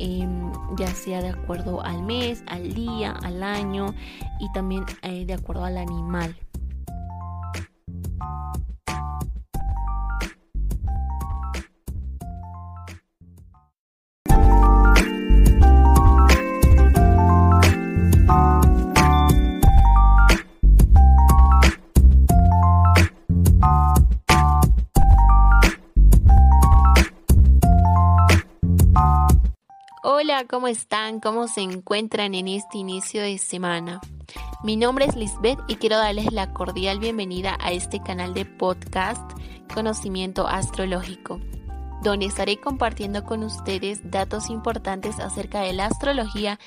ya 0.78 0.88
sea 0.88 1.22
de 1.22 1.30
acuerdo 1.30 1.82
al 1.82 2.04
mes, 2.04 2.44
al 2.48 2.74
día, 2.74 3.12
al 3.24 3.44
año 3.44 3.94
y 4.40 4.52
también 4.54 4.86
eh, 5.02 5.26
de 5.26 5.34
acuerdo 5.34 5.66
al 5.66 5.78
animal. 5.78 6.36
¿Cómo 30.48 30.68
están? 30.68 31.20
¿Cómo 31.20 31.48
se 31.48 31.62
encuentran 31.62 32.34
en 32.34 32.48
este 32.48 32.78
inicio 32.78 33.22
de 33.22 33.38
semana? 33.38 34.02
Mi 34.64 34.76
nombre 34.76 35.06
es 35.06 35.16
Lisbeth 35.16 35.60
y 35.68 35.76
quiero 35.76 35.98
darles 35.98 36.32
la 36.32 36.54
cordial 36.54 37.00
bienvenida 37.00 37.58
a 37.60 37.72
este 37.72 38.02
canal 38.02 38.34
de 38.34 38.46
podcast 38.46 39.22
Conocimiento 39.74 40.48
Astrológico, 40.48 41.40
donde 42.02 42.26
estaré 42.26 42.58
compartiendo 42.60 43.24
con 43.24 43.44
ustedes 43.44 44.00
datos 44.10 44.50
importantes 44.50 45.20
acerca 45.20 45.62
de 45.62 45.74
la 45.74 45.88
astrología 45.88 46.60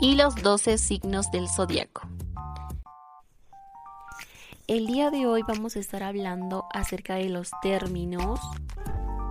y 0.00 0.16
los 0.16 0.34
12 0.36 0.76
signos 0.76 1.30
del 1.30 1.48
zodiaco. 1.48 2.02
El 4.66 4.86
día 4.86 5.10
de 5.10 5.26
hoy 5.26 5.42
vamos 5.48 5.76
a 5.76 5.78
estar 5.78 6.02
hablando 6.02 6.66
acerca 6.74 7.14
de 7.14 7.30
los 7.30 7.50
términos 7.62 8.38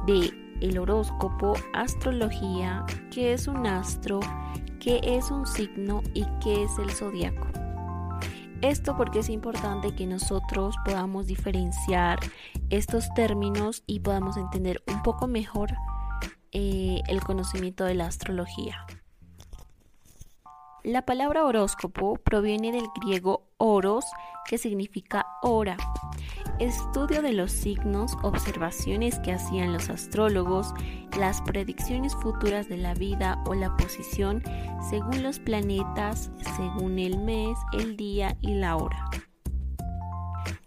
de 0.07 0.46
el 0.61 0.77
horóscopo, 0.77 1.53
astrología, 1.73 2.85
qué 3.11 3.33
es 3.33 3.47
un 3.47 3.67
astro, 3.67 4.19
qué 4.79 4.99
es 5.03 5.31
un 5.31 5.45
signo 5.45 6.01
y 6.13 6.25
qué 6.41 6.63
es 6.63 6.77
el 6.79 6.91
zodiaco. 6.91 7.47
Esto 8.61 8.97
porque 8.97 9.19
es 9.19 9.29
importante 9.29 9.93
que 9.93 10.07
nosotros 10.07 10.75
podamos 10.83 11.27
diferenciar 11.27 12.19
estos 12.69 13.13
términos 13.13 13.83
y 13.85 13.99
podamos 13.99 14.35
entender 14.35 14.83
un 14.87 15.03
poco 15.03 15.27
mejor 15.27 15.71
eh, 16.51 17.01
el 17.07 17.21
conocimiento 17.21 17.83
de 17.85 17.93
la 17.93 18.07
astrología. 18.07 18.85
La 20.83 21.05
palabra 21.05 21.43
horóscopo 21.43 22.15
proviene 22.15 22.71
del 22.71 22.85
griego 23.01 23.49
oros, 23.57 24.05
que 24.45 24.57
significa 24.57 25.27
hora. 25.41 25.77
Estudio 26.59 27.21
de 27.21 27.33
los 27.33 27.51
signos, 27.51 28.17
observaciones 28.23 29.19
que 29.19 29.31
hacían 29.31 29.73
los 29.73 29.91
astrólogos, 29.91 30.73
las 31.15 31.39
predicciones 31.43 32.15
futuras 32.15 32.67
de 32.67 32.77
la 32.77 32.95
vida 32.95 33.43
o 33.45 33.53
la 33.53 33.77
posición 33.77 34.41
según 34.89 35.21
los 35.21 35.37
planetas, 35.37 36.31
según 36.55 36.97
el 36.97 37.19
mes, 37.19 37.55
el 37.73 37.95
día 37.95 38.35
y 38.41 38.55
la 38.55 38.75
hora. 38.75 39.05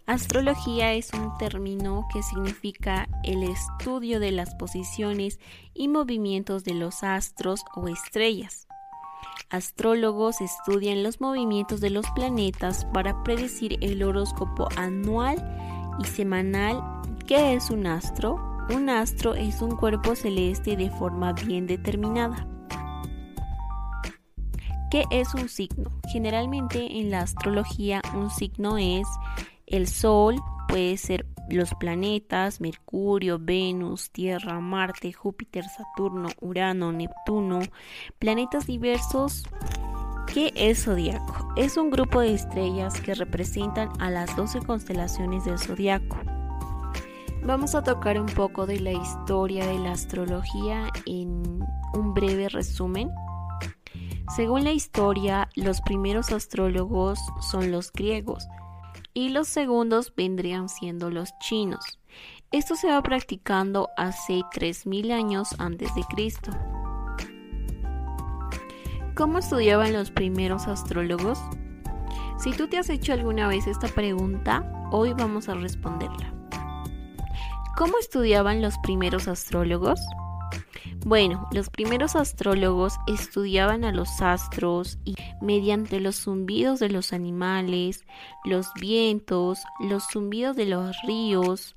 Astrología 0.05 0.93
es 0.93 1.11
un 1.13 1.37
término 1.37 2.07
que 2.13 2.23
significa 2.23 3.09
el 3.23 3.43
estudio 3.43 4.21
de 4.21 4.31
las 4.31 4.55
posiciones 4.55 5.41
y 5.73 5.89
movimientos 5.89 6.63
de 6.63 6.73
los 6.73 7.03
astros 7.03 7.65
o 7.75 7.89
estrellas. 7.89 8.65
Astrólogos 9.49 10.39
estudian 10.39 11.03
los 11.03 11.19
movimientos 11.19 11.81
de 11.81 11.89
los 11.89 12.09
planetas 12.11 12.85
para 12.93 13.21
predecir 13.23 13.77
el 13.81 14.01
horóscopo 14.03 14.69
anual 14.77 15.37
y 16.01 16.05
semanal. 16.05 16.81
¿Qué 17.27 17.53
es 17.53 17.69
un 17.69 17.87
astro? 17.87 18.35
Un 18.73 18.89
astro 18.89 19.35
es 19.35 19.61
un 19.61 19.75
cuerpo 19.75 20.15
celeste 20.15 20.75
de 20.75 20.89
forma 20.89 21.33
bien 21.33 21.67
determinada. 21.67 22.47
¿Qué 24.89 25.05
es 25.11 25.33
un 25.33 25.47
signo? 25.47 25.91
Generalmente 26.11 26.99
en 26.99 27.11
la 27.11 27.21
astrología 27.21 28.01
un 28.13 28.29
signo 28.29 28.77
es 28.77 29.07
el 29.67 29.87
Sol 29.87 30.35
puede 30.67 30.97
ser 30.97 31.25
los 31.49 31.73
planetas, 31.75 32.61
Mercurio, 32.61 33.37
Venus, 33.39 34.09
Tierra, 34.11 34.59
Marte, 34.59 35.11
Júpiter, 35.11 35.65
Saturno, 35.65 36.29
Urano, 36.39 36.91
Neptuno, 36.91 37.59
planetas 38.19 38.67
diversos. 38.67 39.43
¿Qué 40.27 40.53
es 40.55 40.85
zodiaco? 40.85 41.53
Es 41.55 41.77
un 41.77 41.89
grupo 41.89 42.21
de 42.21 42.33
estrellas 42.33 42.99
que 43.01 43.13
representan 43.13 43.89
a 43.99 44.09
las 44.09 44.35
12 44.35 44.61
constelaciones 44.61 45.45
del 45.45 45.59
zodiaco. 45.59 46.17
Vamos 47.43 47.75
a 47.75 47.83
tocar 47.83 48.19
un 48.19 48.27
poco 48.27 48.65
de 48.65 48.79
la 48.79 48.91
historia 48.91 49.65
de 49.65 49.79
la 49.79 49.91
astrología 49.91 50.89
en 51.05 51.65
un 51.93 52.13
breve 52.13 52.49
resumen. 52.49 53.09
Según 54.35 54.63
la 54.63 54.71
historia, 54.71 55.49
los 55.55 55.81
primeros 55.81 56.31
astrólogos 56.31 57.19
son 57.51 57.71
los 57.71 57.91
griegos, 57.91 58.47
y 59.13 59.29
los 59.29 59.47
segundos 59.47 60.13
vendrían 60.15 60.69
siendo 60.69 61.09
los 61.09 61.37
chinos. 61.39 61.99
Esto 62.51 62.75
se 62.75 62.89
va 62.89 63.01
practicando 63.01 63.89
hace 63.97 64.41
3.000 64.53 65.11
años 65.11 65.55
antes 65.57 65.93
de 65.95 66.03
Cristo. 66.03 66.51
¿Cómo 69.15 69.39
estudiaban 69.39 69.91
los 69.91 70.09
primeros 70.09 70.67
astrólogos? 70.67 71.37
Si 72.39 72.53
tú 72.53 72.67
te 72.67 72.77
has 72.77 72.89
hecho 72.89 73.11
alguna 73.11 73.47
vez 73.47 73.67
esta 73.67 73.89
pregunta, 73.89 74.63
hoy 74.89 75.13
vamos 75.13 75.49
a 75.49 75.53
responderla. 75.53 76.33
¿Cómo 77.77 77.97
estudiaban 77.99 78.61
los 78.61 78.77
primeros 78.79 79.27
astrólogos? 79.27 79.99
Bueno, 81.05 81.49
los 81.51 81.69
primeros 81.69 82.15
astrólogos 82.15 82.93
estudiaban 83.05 83.83
a 83.83 83.91
los 83.91 84.21
astros 84.21 84.97
y 85.03 85.15
mediante 85.41 85.99
los 85.99 86.15
zumbidos 86.15 86.79
de 86.79 86.89
los 86.89 87.11
animales, 87.11 88.05
los 88.45 88.67
vientos, 88.79 89.59
los 89.81 90.03
zumbidos 90.11 90.55
de 90.55 90.67
los 90.67 90.95
ríos, 91.05 91.75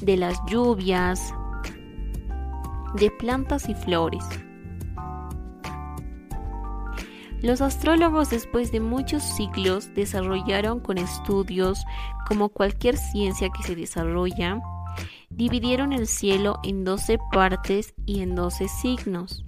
de 0.00 0.16
las 0.16 0.36
lluvias, 0.46 1.32
de 2.94 3.10
plantas 3.12 3.68
y 3.68 3.74
flores. 3.74 4.24
Los 7.42 7.60
astrólogos 7.60 8.30
después 8.30 8.72
de 8.72 8.80
muchos 8.80 9.22
siglos 9.22 9.92
desarrollaron 9.94 10.80
con 10.80 10.98
estudios 10.98 11.84
como 12.26 12.48
cualquier 12.48 12.96
ciencia 12.96 13.50
que 13.50 13.62
se 13.62 13.76
desarrolla, 13.76 14.60
dividieron 15.28 15.92
el 15.92 16.06
cielo 16.06 16.58
en 16.64 16.84
doce 16.84 17.18
partes 17.32 17.94
y 18.06 18.20
en 18.20 18.34
doce 18.34 18.68
signos, 18.68 19.44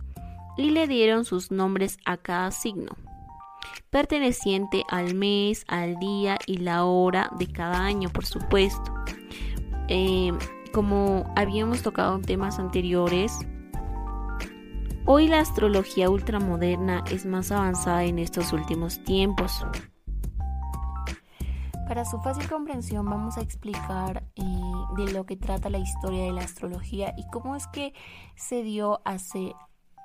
y 0.57 0.71
le 0.71 0.87
dieron 0.87 1.25
sus 1.25 1.51
nombres 1.51 1.99
a 2.05 2.19
cada 2.19 2.51
signo, 2.51 2.93
perteneciente 3.91 4.85
al 4.91 5.15
mes, 5.15 5.65
al 5.67 5.99
día 5.99 6.37
y 6.47 6.59
la 6.59 6.85
hora 6.85 7.31
de 7.39 7.51
cada 7.51 7.85
año, 7.85 8.11
por 8.11 8.27
supuesto. 8.27 8.93
Eh, 9.89 10.33
como 10.73 11.33
habíamos 11.35 11.83
tocado 11.83 12.17
en 12.17 12.23
temas 12.23 12.59
anteriores, 12.59 13.39
hoy 15.11 15.27
la 15.27 15.41
astrología 15.41 16.11
ultramoderna 16.11 17.03
es 17.11 17.25
más 17.25 17.51
avanzada 17.51 18.05
en 18.05 18.19
estos 18.19 18.53
últimos 18.53 19.03
tiempos. 19.05 19.65
Para 21.89 22.05
su 22.05 22.21
fácil 22.21 22.47
comprensión 22.47 23.07
vamos 23.07 23.39
a 23.39 23.41
explicar 23.41 24.29
eh, 24.37 24.43
de 24.99 25.13
lo 25.13 25.25
que 25.25 25.39
trata 25.39 25.71
la 25.71 25.79
historia 25.79 26.25
de 26.25 26.33
la 26.33 26.43
astrología 26.43 27.15
y 27.17 27.27
cómo 27.29 27.57
es 27.57 27.67
que 27.69 27.95
se 28.37 28.63
dio 28.63 29.01
hace 29.07 29.55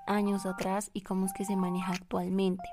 años 0.07 0.45
atrás 0.45 0.89
y 0.93 1.01
cómo 1.01 1.25
es 1.25 1.33
que 1.33 1.43
se 1.43 1.57
maneja 1.57 1.91
actualmente. 1.91 2.63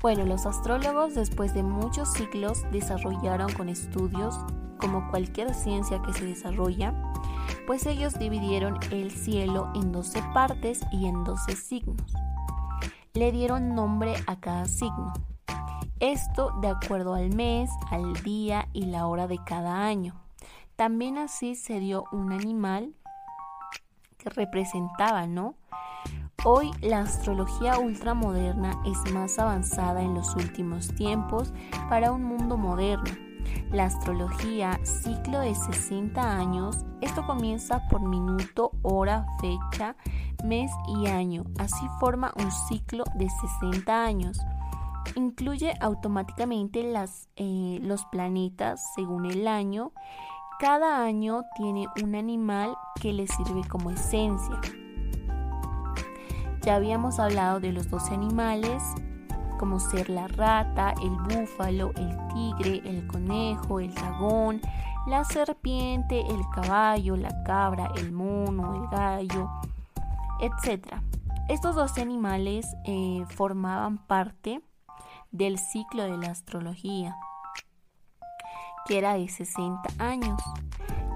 Bueno, 0.00 0.24
los 0.24 0.46
astrólogos 0.46 1.14
después 1.14 1.52
de 1.52 1.62
muchos 1.62 2.10
siglos 2.14 2.62
desarrollaron 2.72 3.52
con 3.52 3.68
estudios, 3.68 4.38
como 4.82 5.08
cualquier 5.10 5.54
ciencia 5.54 6.02
que 6.02 6.12
se 6.12 6.26
desarrolla, 6.26 6.92
pues 7.68 7.86
ellos 7.86 8.18
dividieron 8.18 8.78
el 8.90 9.12
cielo 9.12 9.70
en 9.76 9.92
12 9.92 10.20
partes 10.34 10.80
y 10.90 11.06
en 11.06 11.22
12 11.22 11.54
signos. 11.54 12.12
Le 13.14 13.30
dieron 13.30 13.76
nombre 13.76 14.16
a 14.26 14.40
cada 14.40 14.66
signo. 14.66 15.12
Esto 16.00 16.52
de 16.60 16.68
acuerdo 16.68 17.14
al 17.14 17.32
mes, 17.32 17.70
al 17.92 18.12
día 18.24 18.68
y 18.72 18.86
la 18.86 19.06
hora 19.06 19.28
de 19.28 19.38
cada 19.44 19.86
año. 19.86 20.20
También 20.74 21.16
así 21.16 21.54
se 21.54 21.78
dio 21.78 22.04
un 22.10 22.32
animal 22.32 22.92
que 24.18 24.30
representaba, 24.30 25.28
¿no? 25.28 25.54
Hoy 26.44 26.72
la 26.80 27.02
astrología 27.02 27.78
ultramoderna 27.78 28.82
es 28.84 29.12
más 29.12 29.38
avanzada 29.38 30.02
en 30.02 30.14
los 30.14 30.34
últimos 30.34 30.88
tiempos 30.88 31.52
para 31.88 32.10
un 32.10 32.24
mundo 32.24 32.56
moderno. 32.56 33.31
La 33.70 33.84
astrología, 33.84 34.78
ciclo 34.84 35.40
de 35.40 35.54
60 35.54 36.38
años, 36.38 36.84
esto 37.00 37.26
comienza 37.26 37.88
por 37.88 38.02
minuto, 38.02 38.72
hora, 38.82 39.26
fecha, 39.40 39.96
mes 40.44 40.70
y 40.86 41.06
año. 41.06 41.44
Así 41.58 41.86
forma 41.98 42.32
un 42.36 42.50
ciclo 42.50 43.04
de 43.14 43.28
60 43.60 44.04
años. 44.04 44.38
Incluye 45.16 45.74
automáticamente 45.80 46.82
las, 46.82 47.28
eh, 47.36 47.78
los 47.82 48.04
planetas 48.06 48.82
según 48.94 49.26
el 49.26 49.48
año. 49.48 49.92
Cada 50.60 51.02
año 51.02 51.42
tiene 51.56 51.86
un 52.02 52.14
animal 52.14 52.76
que 53.00 53.12
le 53.12 53.26
sirve 53.26 53.66
como 53.68 53.90
esencia. 53.90 54.60
Ya 56.62 56.76
habíamos 56.76 57.18
hablado 57.18 57.58
de 57.58 57.72
los 57.72 57.90
12 57.90 58.14
animales, 58.14 58.82
como 59.62 59.78
ser 59.78 60.10
la 60.10 60.26
rata, 60.26 60.92
el 61.04 61.10
búfalo, 61.10 61.92
el 61.94 62.18
tigre, 62.34 62.82
el 62.84 63.06
conejo, 63.06 63.78
el 63.78 63.94
dragón, 63.94 64.60
la 65.06 65.22
serpiente, 65.22 66.18
el 66.18 66.40
caballo, 66.52 67.16
la 67.16 67.44
cabra, 67.44 67.92
el 67.94 68.10
mono, 68.10 68.74
el 68.74 68.88
gallo, 68.88 69.48
etc. 70.40 70.96
Estos 71.48 71.76
12 71.76 72.00
animales 72.00 72.66
eh, 72.86 73.24
formaban 73.36 73.98
parte 73.98 74.60
del 75.30 75.60
ciclo 75.60 76.02
de 76.02 76.16
la 76.16 76.32
astrología, 76.32 77.14
que 78.86 78.98
era 78.98 79.14
de 79.14 79.28
60 79.28 79.80
años. 80.00 80.42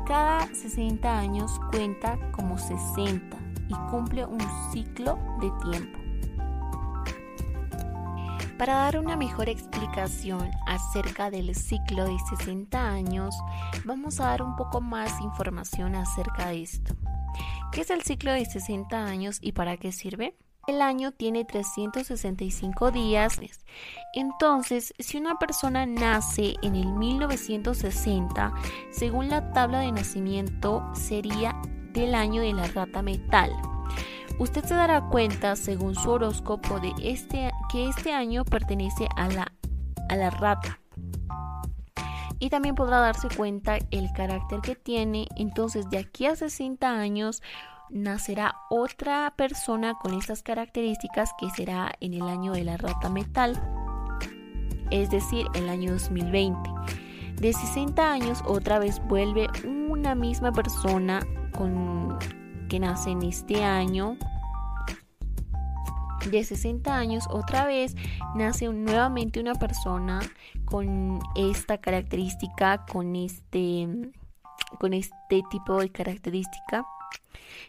Cada 0.06 0.46
60 0.54 1.18
años 1.18 1.50
cuenta 1.72 2.16
como 2.30 2.58
60 2.58 3.36
y 3.68 3.74
cumple 3.90 4.24
un 4.24 4.40
ciclo 4.70 5.18
de 5.40 5.50
tiempo. 5.68 6.05
Para 8.58 8.74
dar 8.76 8.98
una 8.98 9.16
mejor 9.16 9.50
explicación 9.50 10.50
acerca 10.66 11.30
del 11.30 11.54
ciclo 11.54 12.06
de 12.06 12.16
60 12.36 12.88
años, 12.88 13.34
vamos 13.84 14.18
a 14.18 14.28
dar 14.28 14.42
un 14.42 14.56
poco 14.56 14.80
más 14.80 15.20
información 15.20 15.94
acerca 15.94 16.48
de 16.48 16.62
esto. 16.62 16.96
¿Qué 17.70 17.82
es 17.82 17.90
el 17.90 18.02
ciclo 18.02 18.32
de 18.32 18.46
60 18.46 19.04
años 19.04 19.38
y 19.42 19.52
para 19.52 19.76
qué 19.76 19.92
sirve? 19.92 20.34
El 20.66 20.80
año 20.80 21.12
tiene 21.12 21.44
365 21.44 22.90
días. 22.92 23.38
Entonces, 24.14 24.94
si 24.98 25.18
una 25.18 25.38
persona 25.38 25.84
nace 25.84 26.54
en 26.62 26.76
el 26.76 26.92
1960, 26.94 28.54
según 28.90 29.28
la 29.28 29.52
tabla 29.52 29.80
de 29.80 29.92
nacimiento, 29.92 30.82
sería 30.94 31.54
del 31.92 32.14
año 32.14 32.40
de 32.40 32.54
la 32.54 32.66
rata 32.68 33.02
metal. 33.02 33.52
Usted 34.38 34.64
se 34.64 34.74
dará 34.74 35.02
cuenta, 35.08 35.56
según 35.56 35.94
su 35.94 36.10
horóscopo, 36.10 36.78
de 36.78 36.92
este, 37.02 37.50
que 37.70 37.88
este 37.88 38.12
año 38.12 38.44
pertenece 38.44 39.08
a 39.16 39.28
la, 39.28 39.52
a 40.08 40.16
la 40.16 40.30
rata. 40.30 40.80
Y 42.38 42.50
también 42.50 42.74
podrá 42.74 43.00
darse 43.00 43.28
cuenta 43.34 43.78
el 43.90 44.12
carácter 44.12 44.60
que 44.60 44.76
tiene. 44.76 45.26
Entonces, 45.36 45.88
de 45.88 45.98
aquí 45.98 46.26
a 46.26 46.36
60 46.36 46.88
años, 46.88 47.42
nacerá 47.90 48.56
otra 48.68 49.32
persona 49.36 49.94
con 49.94 50.14
estas 50.14 50.42
características 50.42 51.30
que 51.38 51.50
será 51.50 51.92
en 52.00 52.14
el 52.14 52.22
año 52.22 52.52
de 52.52 52.64
la 52.64 52.76
rata 52.76 53.08
metal, 53.08 53.60
es 54.90 55.10
decir, 55.10 55.46
el 55.54 55.68
año 55.68 55.92
2020. 55.92 56.70
De 57.36 57.52
60 57.52 58.12
años 58.12 58.42
otra 58.46 58.78
vez 58.78 59.00
vuelve 59.06 59.48
una 59.66 60.14
misma 60.14 60.52
persona 60.52 61.20
con, 61.52 62.18
que 62.68 62.80
nace 62.80 63.10
en 63.10 63.22
este 63.22 63.62
año. 63.62 64.16
De 66.30 66.42
60 66.42 66.96
años 66.96 67.24
otra 67.30 67.66
vez 67.66 67.94
nace 68.34 68.68
nuevamente 68.68 69.40
una 69.40 69.54
persona 69.54 70.20
con 70.64 71.20
esta 71.36 71.78
característica, 71.78 72.84
con 72.86 73.14
este, 73.14 73.88
con 74.80 74.92
este 74.92 75.42
tipo 75.50 75.80
de 75.80 75.90
característica 75.90 76.84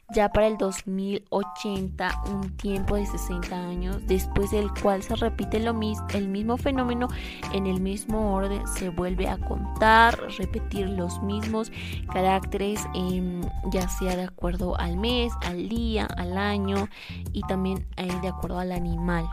ya 0.09 0.29
para 0.29 0.47
el 0.47 0.57
2080, 0.57 2.23
un 2.31 2.55
tiempo 2.55 2.95
de 2.95 3.05
60 3.05 3.55
años, 3.55 3.97
después 4.07 4.51
del 4.51 4.71
cual 4.81 5.03
se 5.03 5.15
repite 5.15 5.59
lo 5.59 5.77
el 6.13 6.27
mismo 6.29 6.57
fenómeno 6.57 7.07
en 7.53 7.67
el 7.67 7.81
mismo 7.81 8.33
orden, 8.33 8.65
se 8.67 8.89
vuelve 8.89 9.27
a 9.27 9.37
contar, 9.37 10.17
repetir 10.37 10.87
los 10.87 11.21
mismos 11.21 11.71
caracteres, 12.11 12.85
em, 12.93 13.41
ya 13.71 13.89
sea 13.89 14.15
de 14.15 14.23
acuerdo 14.23 14.79
al 14.79 14.97
mes, 14.97 15.33
al 15.41 15.67
día, 15.67 16.05
al 16.17 16.37
año 16.37 16.87
y 17.33 17.41
también 17.41 17.85
eh, 17.97 18.07
de 18.21 18.29
acuerdo 18.29 18.59
al 18.59 18.71
animal. 18.71 19.25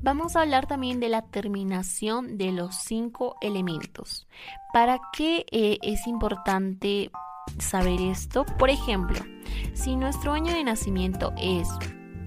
Vamos 0.00 0.36
a 0.36 0.42
hablar 0.42 0.66
también 0.66 1.00
de 1.00 1.08
la 1.08 1.22
terminación 1.22 2.38
de 2.38 2.52
los 2.52 2.76
cinco 2.76 3.36
elementos. 3.40 4.28
¿Para 4.72 5.00
qué 5.12 5.44
eh, 5.50 5.78
es 5.82 6.06
importante 6.06 7.10
saber 7.58 8.00
esto? 8.00 8.44
Por 8.58 8.70
ejemplo, 8.70 9.18
si 9.74 9.96
nuestro 9.96 10.32
año 10.32 10.52
de 10.52 10.62
nacimiento 10.62 11.32
es, 11.36 11.68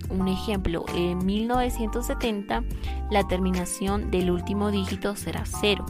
un 0.09 0.27
ejemplo, 0.27 0.83
en 0.93 1.25
1970, 1.25 2.65
la 3.09 3.25
terminación 3.27 4.11
del 4.11 4.31
último 4.31 4.69
dígito 4.69 5.15
será 5.15 5.43
0. 5.45 5.85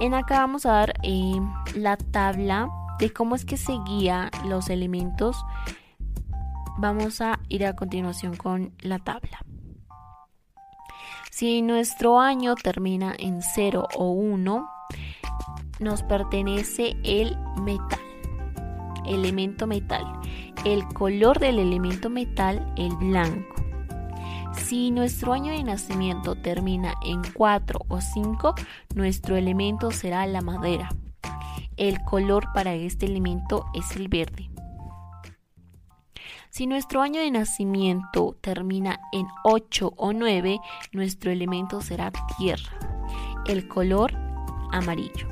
En 0.00 0.14
acá 0.14 0.38
vamos 0.40 0.66
a 0.66 0.72
dar 0.72 0.94
eh, 1.04 1.40
la 1.76 1.96
tabla 1.96 2.68
de 2.98 3.12
cómo 3.12 3.36
es 3.36 3.44
que 3.44 3.56
se 3.56 3.78
guía 3.86 4.32
los 4.46 4.68
elementos. 4.68 5.36
Vamos 6.78 7.20
a 7.20 7.38
ir 7.48 7.64
a 7.66 7.76
continuación 7.76 8.36
con 8.36 8.72
la 8.80 8.98
tabla. 8.98 9.44
Si 11.30 11.62
nuestro 11.62 12.18
año 12.18 12.56
termina 12.56 13.14
en 13.16 13.40
0 13.40 13.86
o 13.96 14.10
1, 14.10 14.68
nos 15.78 16.02
pertenece 16.02 16.96
el 17.04 17.38
metal, 17.62 18.00
elemento 19.06 19.68
metal. 19.68 20.04
El 20.64 20.84
color 20.88 21.38
del 21.38 21.60
elemento 21.60 22.10
metal, 22.10 22.74
el 22.76 22.94
blanco. 22.96 23.54
Si 24.56 24.90
nuestro 24.90 25.32
año 25.32 25.52
de 25.52 25.62
nacimiento 25.62 26.34
termina 26.34 26.94
en 27.04 27.22
4 27.32 27.78
o 27.86 28.00
5, 28.00 28.54
nuestro 28.96 29.36
elemento 29.36 29.92
será 29.92 30.26
la 30.26 30.40
madera. 30.40 30.90
El 31.76 32.02
color 32.02 32.48
para 32.52 32.74
este 32.74 33.06
elemento 33.06 33.66
es 33.72 33.94
el 33.94 34.08
verde. 34.08 34.49
Si 36.50 36.66
nuestro 36.66 37.00
año 37.00 37.20
de 37.20 37.30
nacimiento 37.30 38.36
termina 38.40 38.98
en 39.12 39.28
8 39.44 39.94
o 39.96 40.12
9, 40.12 40.58
nuestro 40.90 41.30
elemento 41.30 41.80
será 41.80 42.10
tierra. 42.36 42.76
El 43.46 43.68
color 43.68 44.12
amarillo. 44.72 45.28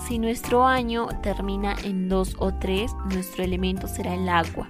Si 0.00 0.18
nuestro 0.18 0.66
año 0.66 1.06
termina 1.22 1.76
en 1.84 2.08
2 2.08 2.36
o 2.40 2.54
3, 2.54 2.92
nuestro 3.12 3.44
elemento 3.44 3.86
será 3.86 4.14
el 4.14 4.28
agua 4.28 4.68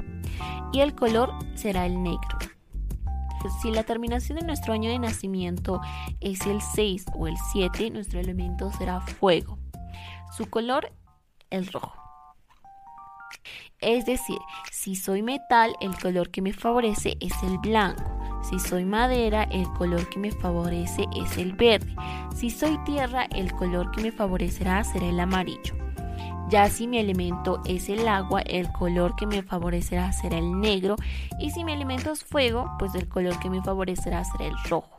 y 0.73 0.81
el 0.81 0.95
color 0.95 1.33
será 1.55 1.87
el 1.87 2.03
negro. 2.03 2.39
Si 3.63 3.71
la 3.71 3.83
terminación 3.83 4.39
de 4.39 4.45
nuestro 4.45 4.75
año 4.75 4.91
de 4.91 4.99
nacimiento 4.99 5.81
es 6.21 6.47
el 6.47 6.61
6 6.61 7.07
o 7.15 7.27
el 7.29 7.37
7, 7.53 7.91
nuestro 7.91 8.21
elemento 8.21 8.71
será 8.73 9.01
fuego. 9.01 9.59
Su 10.37 10.51
color, 10.51 10.93
el 11.49 11.67
rojo. 11.69 12.06
Es 13.81 14.07
decir, 14.07 14.39
si 14.73 14.97
soy 14.97 15.23
metal, 15.23 15.75
el 15.81 15.97
color 15.99 16.31
que 16.31 16.43
me 16.43 16.53
favorece 16.53 17.17
es 17.21 17.33
el 17.43 17.59
blanco. 17.59 18.17
Si 18.49 18.59
soy 18.59 18.85
madera, 18.85 19.45
el 19.45 19.67
color 19.73 20.09
que 20.09 20.19
me 20.19 20.31
favorece 20.31 21.07
es 21.17 21.37
el 21.37 21.53
verde. 21.53 21.95
Si 22.35 22.51
soy 22.51 22.79
tierra, 22.85 23.25
el 23.35 23.53
color 23.53 23.91
que 23.91 24.03
me 24.03 24.13
favorecerá 24.13 24.85
será 24.85 25.07
el 25.07 25.19
amarillo. 25.19 25.75
Ya 26.49 26.71
si 26.71 26.87
mi 26.87 26.99
elemento 26.99 27.61
es 27.67 27.89
el 27.89 28.07
agua, 28.07 28.41
el 28.43 28.71
color 28.71 29.17
que 29.17 29.27
me 29.27 29.43
favorecerá 29.43 30.13
será 30.13 30.39
el 30.39 30.61
negro. 30.61 30.95
Y 31.41 31.51
si 31.51 31.65
mi 31.65 31.73
elemento 31.73 32.13
es 32.13 32.23
fuego, 32.23 32.71
pues 32.79 32.95
el 32.95 33.09
color 33.09 33.39
que 33.41 33.51
me 33.51 33.63
favorecerá 33.63 34.25
será 34.25 34.47
el 34.47 34.57
rojo. 34.69 34.97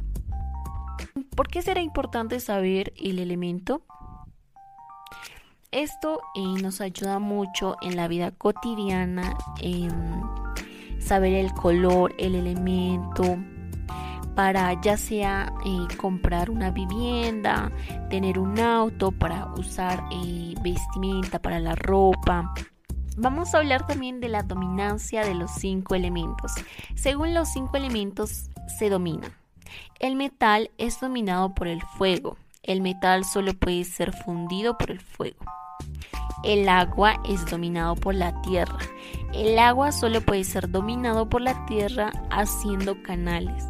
¿Por 1.36 1.47
qué 1.47 1.62
será 1.62 1.81
importante 1.81 2.41
saber 2.41 2.91
el 2.97 3.19
elemento? 3.19 3.83
Esto 5.71 6.21
eh, 6.36 6.62
nos 6.62 6.80
ayuda 6.80 7.19
mucho 7.19 7.75
en 7.82 7.95
la 7.97 8.08
vida 8.08 8.32
cotidiana 8.32 9.38
saber 10.99 11.34
el 11.34 11.53
color, 11.53 12.13
el 12.17 12.36
elemento, 12.36 13.38
para 14.36 14.80
ya 14.82 14.97
sea 14.97 15.51
eh, 15.65 15.95
comprar 15.97 16.49
una 16.49 16.71
vivienda, 16.71 17.71
tener 18.10 18.39
un 18.39 18.60
auto, 18.60 19.12
para 19.12 19.51
usar 19.53 20.03
eh, 20.12 20.53
vestimenta, 20.62 21.39
para 21.39 21.60
la 21.60 21.75
ropa. 21.75 22.53
Vamos 23.17 23.53
a 23.53 23.58
hablar 23.58 23.88
también 23.88 24.19
de 24.19 24.30
la 24.30 24.43
dominancia 24.43 25.25
de 25.25 25.34
los 25.34 25.51
cinco 25.51 25.95
elementos. 25.95 26.51
Según 26.95 27.34
los 27.34 27.49
cinco 27.49 27.77
elementos 27.77 28.49
se 28.77 28.89
domina. 28.89 29.32
El 29.99 30.15
metal 30.15 30.69
es 30.77 30.99
dominado 30.99 31.56
por 31.56 31.67
el 31.67 31.82
fuego. 31.82 32.38
El 32.63 32.82
metal 32.82 33.24
solo 33.24 33.54
puede 33.54 33.84
ser 33.84 34.13
fundido 34.13 34.78
por 34.78 34.91
el 34.91 35.00
fuego. 35.00 35.46
El 36.43 36.70
agua 36.70 37.15
es 37.28 37.46
dominado 37.46 37.96
por 37.96 38.13
la 38.13 38.41
tierra. 38.41 38.78
El 39.34 39.58
agua 39.58 39.91
solo 39.91 40.22
puede 40.22 40.43
ser 40.43 40.70
dominado 40.70 41.28
por 41.28 41.41
la 41.41 41.65
tierra 41.65 42.12
haciendo 42.30 43.02
canales. 43.02 43.65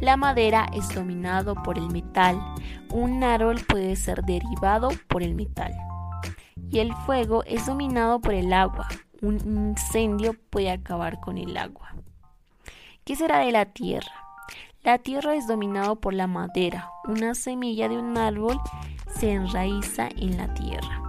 La 0.00 0.16
madera 0.16 0.66
es 0.72 0.94
dominado 0.94 1.54
por 1.54 1.78
el 1.78 1.90
metal. 1.90 2.40
Un 2.90 3.22
árbol 3.22 3.60
puede 3.66 3.96
ser 3.96 4.22
derivado 4.22 4.90
por 5.08 5.22
el 5.22 5.34
metal. 5.34 5.72
Y 6.70 6.78
el 6.78 6.94
fuego 6.94 7.44
es 7.44 7.66
dominado 7.66 8.20
por 8.20 8.34
el 8.34 8.52
agua. 8.52 8.88
Un 9.22 9.38
incendio 9.38 10.34
puede 10.50 10.70
acabar 10.70 11.20
con 11.20 11.38
el 11.38 11.56
agua. 11.56 11.94
¿Qué 13.04 13.16
será 13.16 13.40
de 13.40 13.52
la 13.52 13.66
tierra? 13.66 14.29
La 14.82 14.96
tierra 14.96 15.34
es 15.34 15.46
dominado 15.46 15.96
por 15.96 16.14
la 16.14 16.26
madera. 16.26 16.90
Una 17.04 17.34
semilla 17.34 17.86
de 17.86 17.98
un 17.98 18.16
árbol 18.16 18.58
se 19.14 19.30
enraiza 19.30 20.08
en 20.16 20.38
la 20.38 20.54
tierra. 20.54 21.02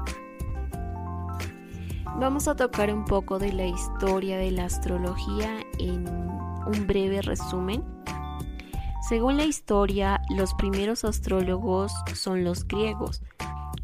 Vamos 2.19 2.49
a 2.49 2.55
tocar 2.55 2.93
un 2.93 3.05
poco 3.05 3.39
de 3.39 3.53
la 3.53 3.65
historia 3.65 4.37
de 4.37 4.51
la 4.51 4.65
astrología 4.65 5.61
en 5.79 6.05
un 6.05 6.85
breve 6.85 7.21
resumen. 7.21 7.81
Según 9.07 9.37
la 9.37 9.45
historia, 9.45 10.21
los 10.29 10.53
primeros 10.55 11.05
astrólogos 11.05 11.93
son 12.13 12.43
los 12.43 12.67
griegos 12.67 13.21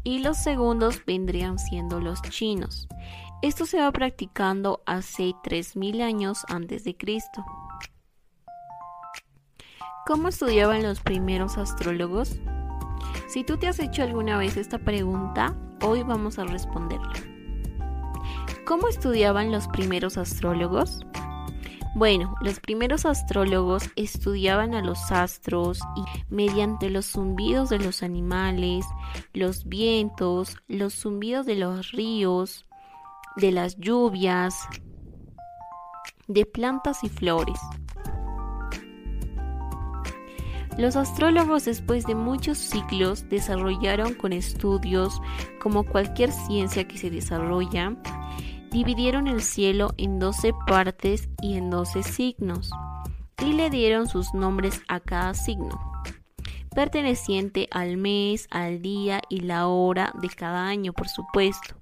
y 0.04 0.18
los 0.18 0.36
segundos 0.36 1.02
vendrían 1.06 1.58
siendo 1.58 1.98
los 1.98 2.20
chinos. 2.22 2.88
Esto 3.40 3.64
se 3.64 3.78
va 3.78 3.90
practicando 3.90 4.82
hace 4.84 5.34
3000 5.42 6.02
años 6.02 6.44
antes 6.48 6.84
de 6.84 6.94
Cristo. 6.94 7.42
¿Cómo 10.08 10.28
estudiaban 10.28 10.82
los 10.82 11.00
primeros 11.00 11.58
astrólogos? 11.58 12.40
Si 13.28 13.44
tú 13.44 13.58
te 13.58 13.68
has 13.68 13.78
hecho 13.78 14.02
alguna 14.02 14.38
vez 14.38 14.56
esta 14.56 14.78
pregunta, 14.78 15.54
hoy 15.82 16.02
vamos 16.02 16.38
a 16.38 16.44
responderla. 16.44 17.12
¿Cómo 18.64 18.88
estudiaban 18.88 19.52
los 19.52 19.68
primeros 19.68 20.16
astrólogos? 20.16 21.04
Bueno, 21.94 22.34
los 22.40 22.58
primeros 22.58 23.04
astrólogos 23.04 23.90
estudiaban 23.96 24.72
a 24.72 24.80
los 24.80 25.12
astros 25.12 25.78
y 25.94 26.04
mediante 26.34 26.88
los 26.88 27.04
zumbidos 27.12 27.68
de 27.68 27.78
los 27.78 28.02
animales, 28.02 28.86
los 29.34 29.68
vientos, 29.68 30.56
los 30.68 30.94
zumbidos 30.94 31.44
de 31.44 31.56
los 31.56 31.92
ríos, 31.92 32.64
de 33.36 33.52
las 33.52 33.76
lluvias, 33.76 34.70
de 36.28 36.46
plantas 36.46 37.04
y 37.04 37.10
flores. 37.10 37.60
Los 40.78 40.94
astrólogos 40.94 41.64
después 41.64 42.06
de 42.06 42.14
muchos 42.14 42.56
ciclos 42.56 43.28
desarrollaron 43.28 44.14
con 44.14 44.32
estudios 44.32 45.20
como 45.60 45.82
cualquier 45.82 46.30
ciencia 46.30 46.86
que 46.86 46.96
se 46.96 47.10
desarrolla, 47.10 47.96
dividieron 48.70 49.26
el 49.26 49.42
cielo 49.42 49.92
en 49.96 50.20
12 50.20 50.52
partes 50.68 51.28
y 51.42 51.56
en 51.56 51.68
12 51.70 52.04
signos 52.04 52.70
y 53.44 53.54
le 53.54 53.70
dieron 53.70 54.06
sus 54.06 54.32
nombres 54.34 54.80
a 54.86 55.00
cada 55.00 55.34
signo, 55.34 55.80
perteneciente 56.72 57.66
al 57.72 57.96
mes, 57.96 58.46
al 58.52 58.80
día 58.80 59.20
y 59.28 59.40
la 59.40 59.66
hora 59.66 60.12
de 60.22 60.28
cada 60.28 60.68
año, 60.68 60.92
por 60.92 61.08
supuesto. 61.08 61.74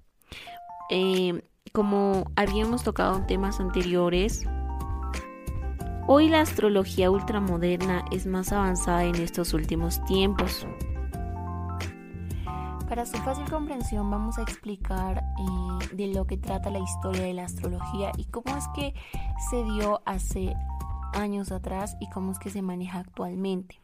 Eh, 0.88 1.42
como 1.72 2.30
habíamos 2.34 2.82
tocado 2.82 3.18
en 3.18 3.26
temas 3.26 3.60
anteriores, 3.60 4.46
Hoy 6.08 6.28
la 6.28 6.42
astrología 6.42 7.10
ultramoderna 7.10 8.04
es 8.12 8.26
más 8.26 8.52
avanzada 8.52 9.02
en 9.02 9.16
estos 9.16 9.52
últimos 9.54 10.04
tiempos. 10.04 10.64
Para 12.88 13.04
su 13.04 13.16
fácil 13.18 13.50
comprensión 13.50 14.08
vamos 14.08 14.38
a 14.38 14.42
explicar 14.42 15.18
eh, 15.18 15.96
de 15.96 16.06
lo 16.14 16.24
que 16.24 16.36
trata 16.36 16.70
la 16.70 16.78
historia 16.78 17.22
de 17.22 17.34
la 17.34 17.46
astrología 17.46 18.12
y 18.16 18.26
cómo 18.26 18.56
es 18.56 18.64
que 18.76 18.94
se 19.50 19.64
dio 19.64 20.00
hace 20.06 20.54
años 21.12 21.50
atrás 21.50 21.96
y 21.98 22.08
cómo 22.08 22.30
es 22.30 22.38
que 22.38 22.50
se 22.50 22.62
maneja 22.62 23.00
actualmente. 23.00 23.82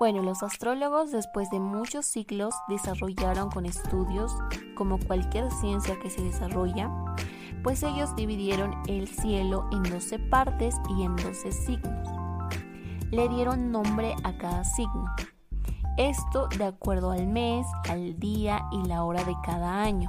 Bueno, 0.00 0.20
los 0.20 0.42
astrólogos 0.42 1.12
después 1.12 1.48
de 1.50 1.60
muchos 1.60 2.06
siglos 2.06 2.56
desarrollaron 2.68 3.50
con 3.50 3.66
estudios, 3.66 4.36
como 4.74 4.98
cualquier 4.98 5.48
ciencia 5.52 5.96
que 6.02 6.10
se 6.10 6.22
desarrolla, 6.22 6.90
pues 7.66 7.82
ellos 7.82 8.14
dividieron 8.14 8.80
el 8.86 9.08
cielo 9.08 9.68
en 9.72 9.82
12 9.82 10.20
partes 10.20 10.76
y 10.88 11.02
en 11.02 11.16
12 11.16 11.50
signos. 11.50 12.08
Le 13.10 13.28
dieron 13.28 13.72
nombre 13.72 14.14
a 14.22 14.38
cada 14.38 14.62
signo. 14.62 15.06
Esto 15.98 16.46
de 16.46 16.64
acuerdo 16.64 17.10
al 17.10 17.26
mes, 17.26 17.66
al 17.88 18.20
día 18.20 18.64
y 18.70 18.86
la 18.86 19.02
hora 19.02 19.24
de 19.24 19.34
cada 19.44 19.82
año. 19.82 20.08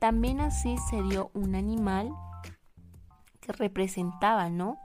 También 0.00 0.42
así 0.42 0.76
se 0.90 1.00
dio 1.00 1.30
un 1.32 1.54
animal 1.54 2.12
que 3.40 3.52
representaba, 3.52 4.50
¿no? 4.50 4.76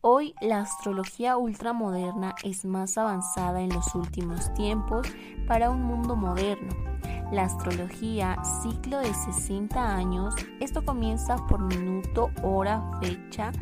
Hoy 0.00 0.34
la 0.40 0.60
astrología 0.60 1.36
ultramoderna 1.36 2.36
es 2.42 2.64
más 2.64 2.96
avanzada 2.96 3.60
en 3.60 3.68
los 3.68 3.94
últimos 3.94 4.54
tiempos 4.54 5.06
para 5.46 5.68
un 5.68 5.82
mundo 5.82 6.16
moderno 6.16 6.87
la 7.32 7.44
astrología, 7.44 8.36
ciclo 8.62 8.98
de 8.98 9.12
60 9.12 9.94
años, 9.94 10.34
esto 10.60 10.84
comienza 10.84 11.36
por 11.46 11.60
minuto, 11.60 12.30
hora, 12.42 12.82
fecha, 13.00 13.52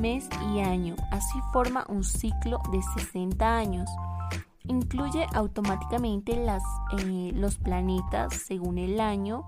mes 0.00 0.28
y 0.52 0.60
año. 0.60 0.96
Así 1.10 1.38
forma 1.52 1.84
un 1.88 2.04
ciclo 2.04 2.60
de 2.72 2.82
60 3.00 3.56
años. 3.56 3.88
Incluye 4.64 5.26
automáticamente 5.34 6.36
las, 6.36 6.62
eh, 6.98 7.32
los 7.34 7.58
planetas 7.58 8.34
según 8.34 8.78
el 8.78 9.00
año. 9.00 9.44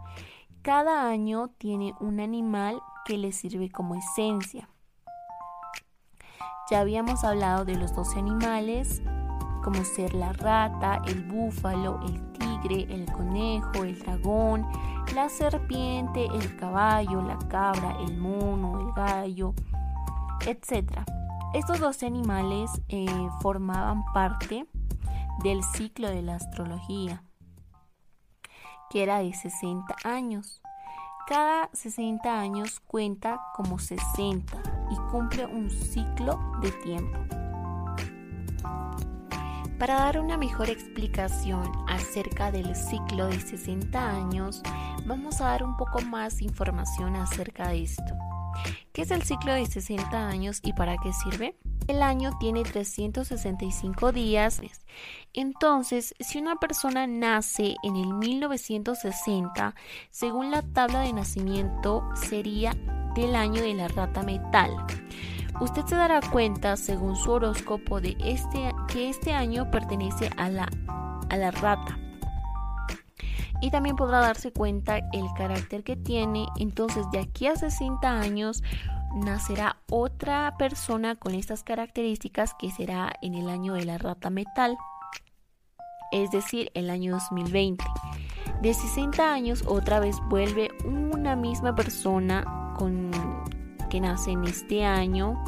Cada 0.63 1.09
año 1.09 1.51
tiene 1.59 1.95
un 2.01 2.21
animal 2.21 2.81
que 3.05 3.19
le 3.19 3.33
sirve 3.33 3.71
como 3.71 3.95
esencia. 3.95 4.69
Ya 6.71 6.81
habíamos 6.81 7.25
hablado 7.25 7.65
de 7.65 7.77
los 7.77 7.95
12 7.95 8.19
animales, 8.19 9.03
como 9.63 9.85
ser 9.85 10.15
la 10.15 10.33
rata, 10.33 11.03
el 11.07 11.23
búfalo, 11.23 12.01
el 12.07 12.34
el 12.73 13.07
conejo, 13.13 13.85
el 13.85 13.99
dragón, 13.99 14.67
la 15.15 15.29
serpiente, 15.29 16.27
el 16.27 16.57
caballo, 16.57 17.23
la 17.23 17.39
cabra, 17.49 17.97
el 18.01 18.17
mono, 18.17 18.81
el 18.81 18.93
gallo, 18.95 19.55
etc. 20.47 21.01
Estos 21.53 21.79
dos 21.79 22.03
animales 22.03 22.71
eh, 22.89 23.07
formaban 23.41 24.05
parte 24.13 24.67
del 25.43 25.63
ciclo 25.63 26.09
de 26.09 26.23
la 26.23 26.37
astrología, 26.37 27.23
que 28.91 29.03
era 29.03 29.19
de 29.19 29.33
60 29.33 29.95
años. 30.05 30.63
Cada 31.27 31.71
60 31.73 32.39
años 32.39 32.81
cuenta 32.81 33.41
como 33.55 33.79
60 33.79 34.63
y 34.91 34.97
cumple 35.11 35.47
un 35.47 35.71
ciclo 35.71 36.39
de 36.61 36.71
tiempo. 36.73 37.44
Para 39.85 39.97
dar 39.97 40.19
una 40.19 40.39
mejor 40.39 40.71
explicación 40.71 41.71
acerca 41.87 42.51
del 42.51 42.75
ciclo 42.75 43.27
de 43.27 43.39
60 43.39 44.13
años, 44.13 44.63
vamos 45.05 45.43
a 45.43 45.49
dar 45.49 45.63
un 45.63 45.77
poco 45.77 46.01
más 46.01 46.41
información 46.41 47.17
acerca 47.17 47.69
de 47.69 47.83
esto. 47.83 48.15
¿Qué 48.95 49.03
es 49.03 49.11
el 49.11 49.25
ciclo 49.25 49.53
de 49.53 49.67
60 49.67 50.27
años 50.27 50.61
y 50.63 50.73
para 50.73 50.97
qué 50.97 51.13
sirve? 51.13 51.59
El 51.87 52.03
año 52.03 52.31
tiene 52.41 52.63
365 52.63 54.11
días. 54.11 54.63
Entonces, 55.35 56.15
si 56.19 56.39
una 56.39 56.57
persona 56.57 57.07
nace 57.07 57.77
en 57.83 57.97
el 57.97 58.15
1960, 58.15 59.75
según 60.09 60.51
la 60.51 60.63
tabla 60.63 61.01
de 61.01 61.13
nacimiento, 61.13 62.09
sería 62.15 62.75
del 63.15 63.37
año 63.37 63.61
de 63.61 63.75
la 63.75 63.89
rata 63.89 64.23
metal. 64.23 64.87
Usted 65.61 65.85
se 65.87 65.95
dará 65.95 66.21
cuenta, 66.21 66.77
según 66.77 67.17
su 67.17 67.31
horóscopo, 67.31 68.01
de 68.01 68.17
este, 68.21 68.75
que 68.89 69.09
este 69.09 69.33
año 69.33 69.71
pertenece 69.71 70.31
a 70.37 70.49
la, 70.49 70.69
a 71.31 71.37
la 71.37 71.51
rata. 71.51 71.99
Y 73.61 73.71
también 73.71 73.97
podrá 73.97 74.21
darse 74.21 74.53
cuenta 74.53 74.99
el 75.13 75.27
carácter 75.37 75.85
que 75.85 75.97
tiene. 75.97 76.47
Entonces, 76.59 77.07
de 77.13 77.21
aquí 77.21 77.47
a 77.47 77.57
60 77.57 78.09
años, 78.09 78.63
nacerá 79.15 79.77
otra 79.89 80.57
persona 80.59 81.15
con 81.15 81.35
estas 81.35 81.63
características 81.63 82.55
que 82.55 82.71
será 82.71 83.13
en 83.23 83.35
el 83.35 83.49
año 83.49 83.75
de 83.75 83.85
la 83.85 83.97
rata 83.97 84.29
metal, 84.29 84.77
es 86.13 86.31
decir, 86.31 86.71
el 86.75 86.91
año 86.91 87.13
2020. 87.13 87.85
De 88.61 88.75
60 88.75 89.33
años 89.33 89.65
otra 89.67 90.01
vez 90.01 90.17
vuelve 90.29 90.69
una 90.85 91.37
misma 91.37 91.75
persona 91.75 92.73
con 92.77 93.14
que 93.95 94.01
nace 94.01 94.33
en 94.33 94.43
este 94.43 94.85
año 94.85 95.41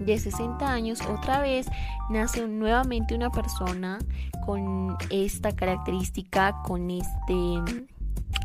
de 0.00 0.18
60 0.18 0.66
años, 0.66 0.98
otra 1.02 1.42
vez 1.42 1.68
nace 2.08 2.48
nuevamente 2.48 3.14
una 3.14 3.28
persona 3.28 3.98
con 4.46 4.96
esta 5.10 5.54
característica, 5.54 6.56
con 6.62 6.90
este, 6.90 7.84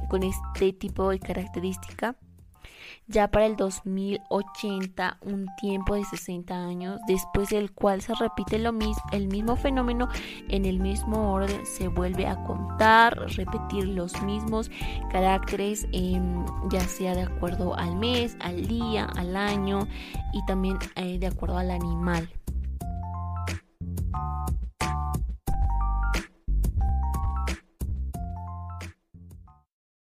con 0.09 0.23
este 0.23 0.73
tipo 0.73 1.11
de 1.11 1.19
característica 1.19 2.17
ya 3.07 3.29
para 3.29 3.45
el 3.45 3.55
2080, 3.55 5.17
un 5.21 5.47
tiempo 5.59 5.95
de 5.95 6.03
60 6.03 6.55
años, 6.55 6.99
después 7.07 7.49
del 7.49 7.71
cual 7.71 8.01
se 8.01 8.13
repite 8.15 8.59
lo 8.59 8.71
mismo, 8.71 9.03
el 9.11 9.27
mismo 9.27 9.55
fenómeno 9.55 10.07
en 10.49 10.65
el 10.65 10.79
mismo 10.79 11.33
orden, 11.33 11.65
se 11.65 11.87
vuelve 11.87 12.27
a 12.27 12.43
contar, 12.43 13.17
repetir 13.35 13.87
los 13.87 14.21
mismos 14.23 14.71
caracteres, 15.11 15.87
em, 15.91 16.45
ya 16.69 16.81
sea 16.81 17.15
de 17.15 17.23
acuerdo 17.23 17.75
al 17.75 17.95
mes, 17.95 18.37
al 18.39 18.67
día, 18.67 19.05
al 19.15 19.35
año 19.35 19.87
y 20.33 20.45
también 20.45 20.77
eh, 20.95 21.19
de 21.19 21.27
acuerdo 21.27 21.57
al 21.57 21.71
animal. 21.71 22.29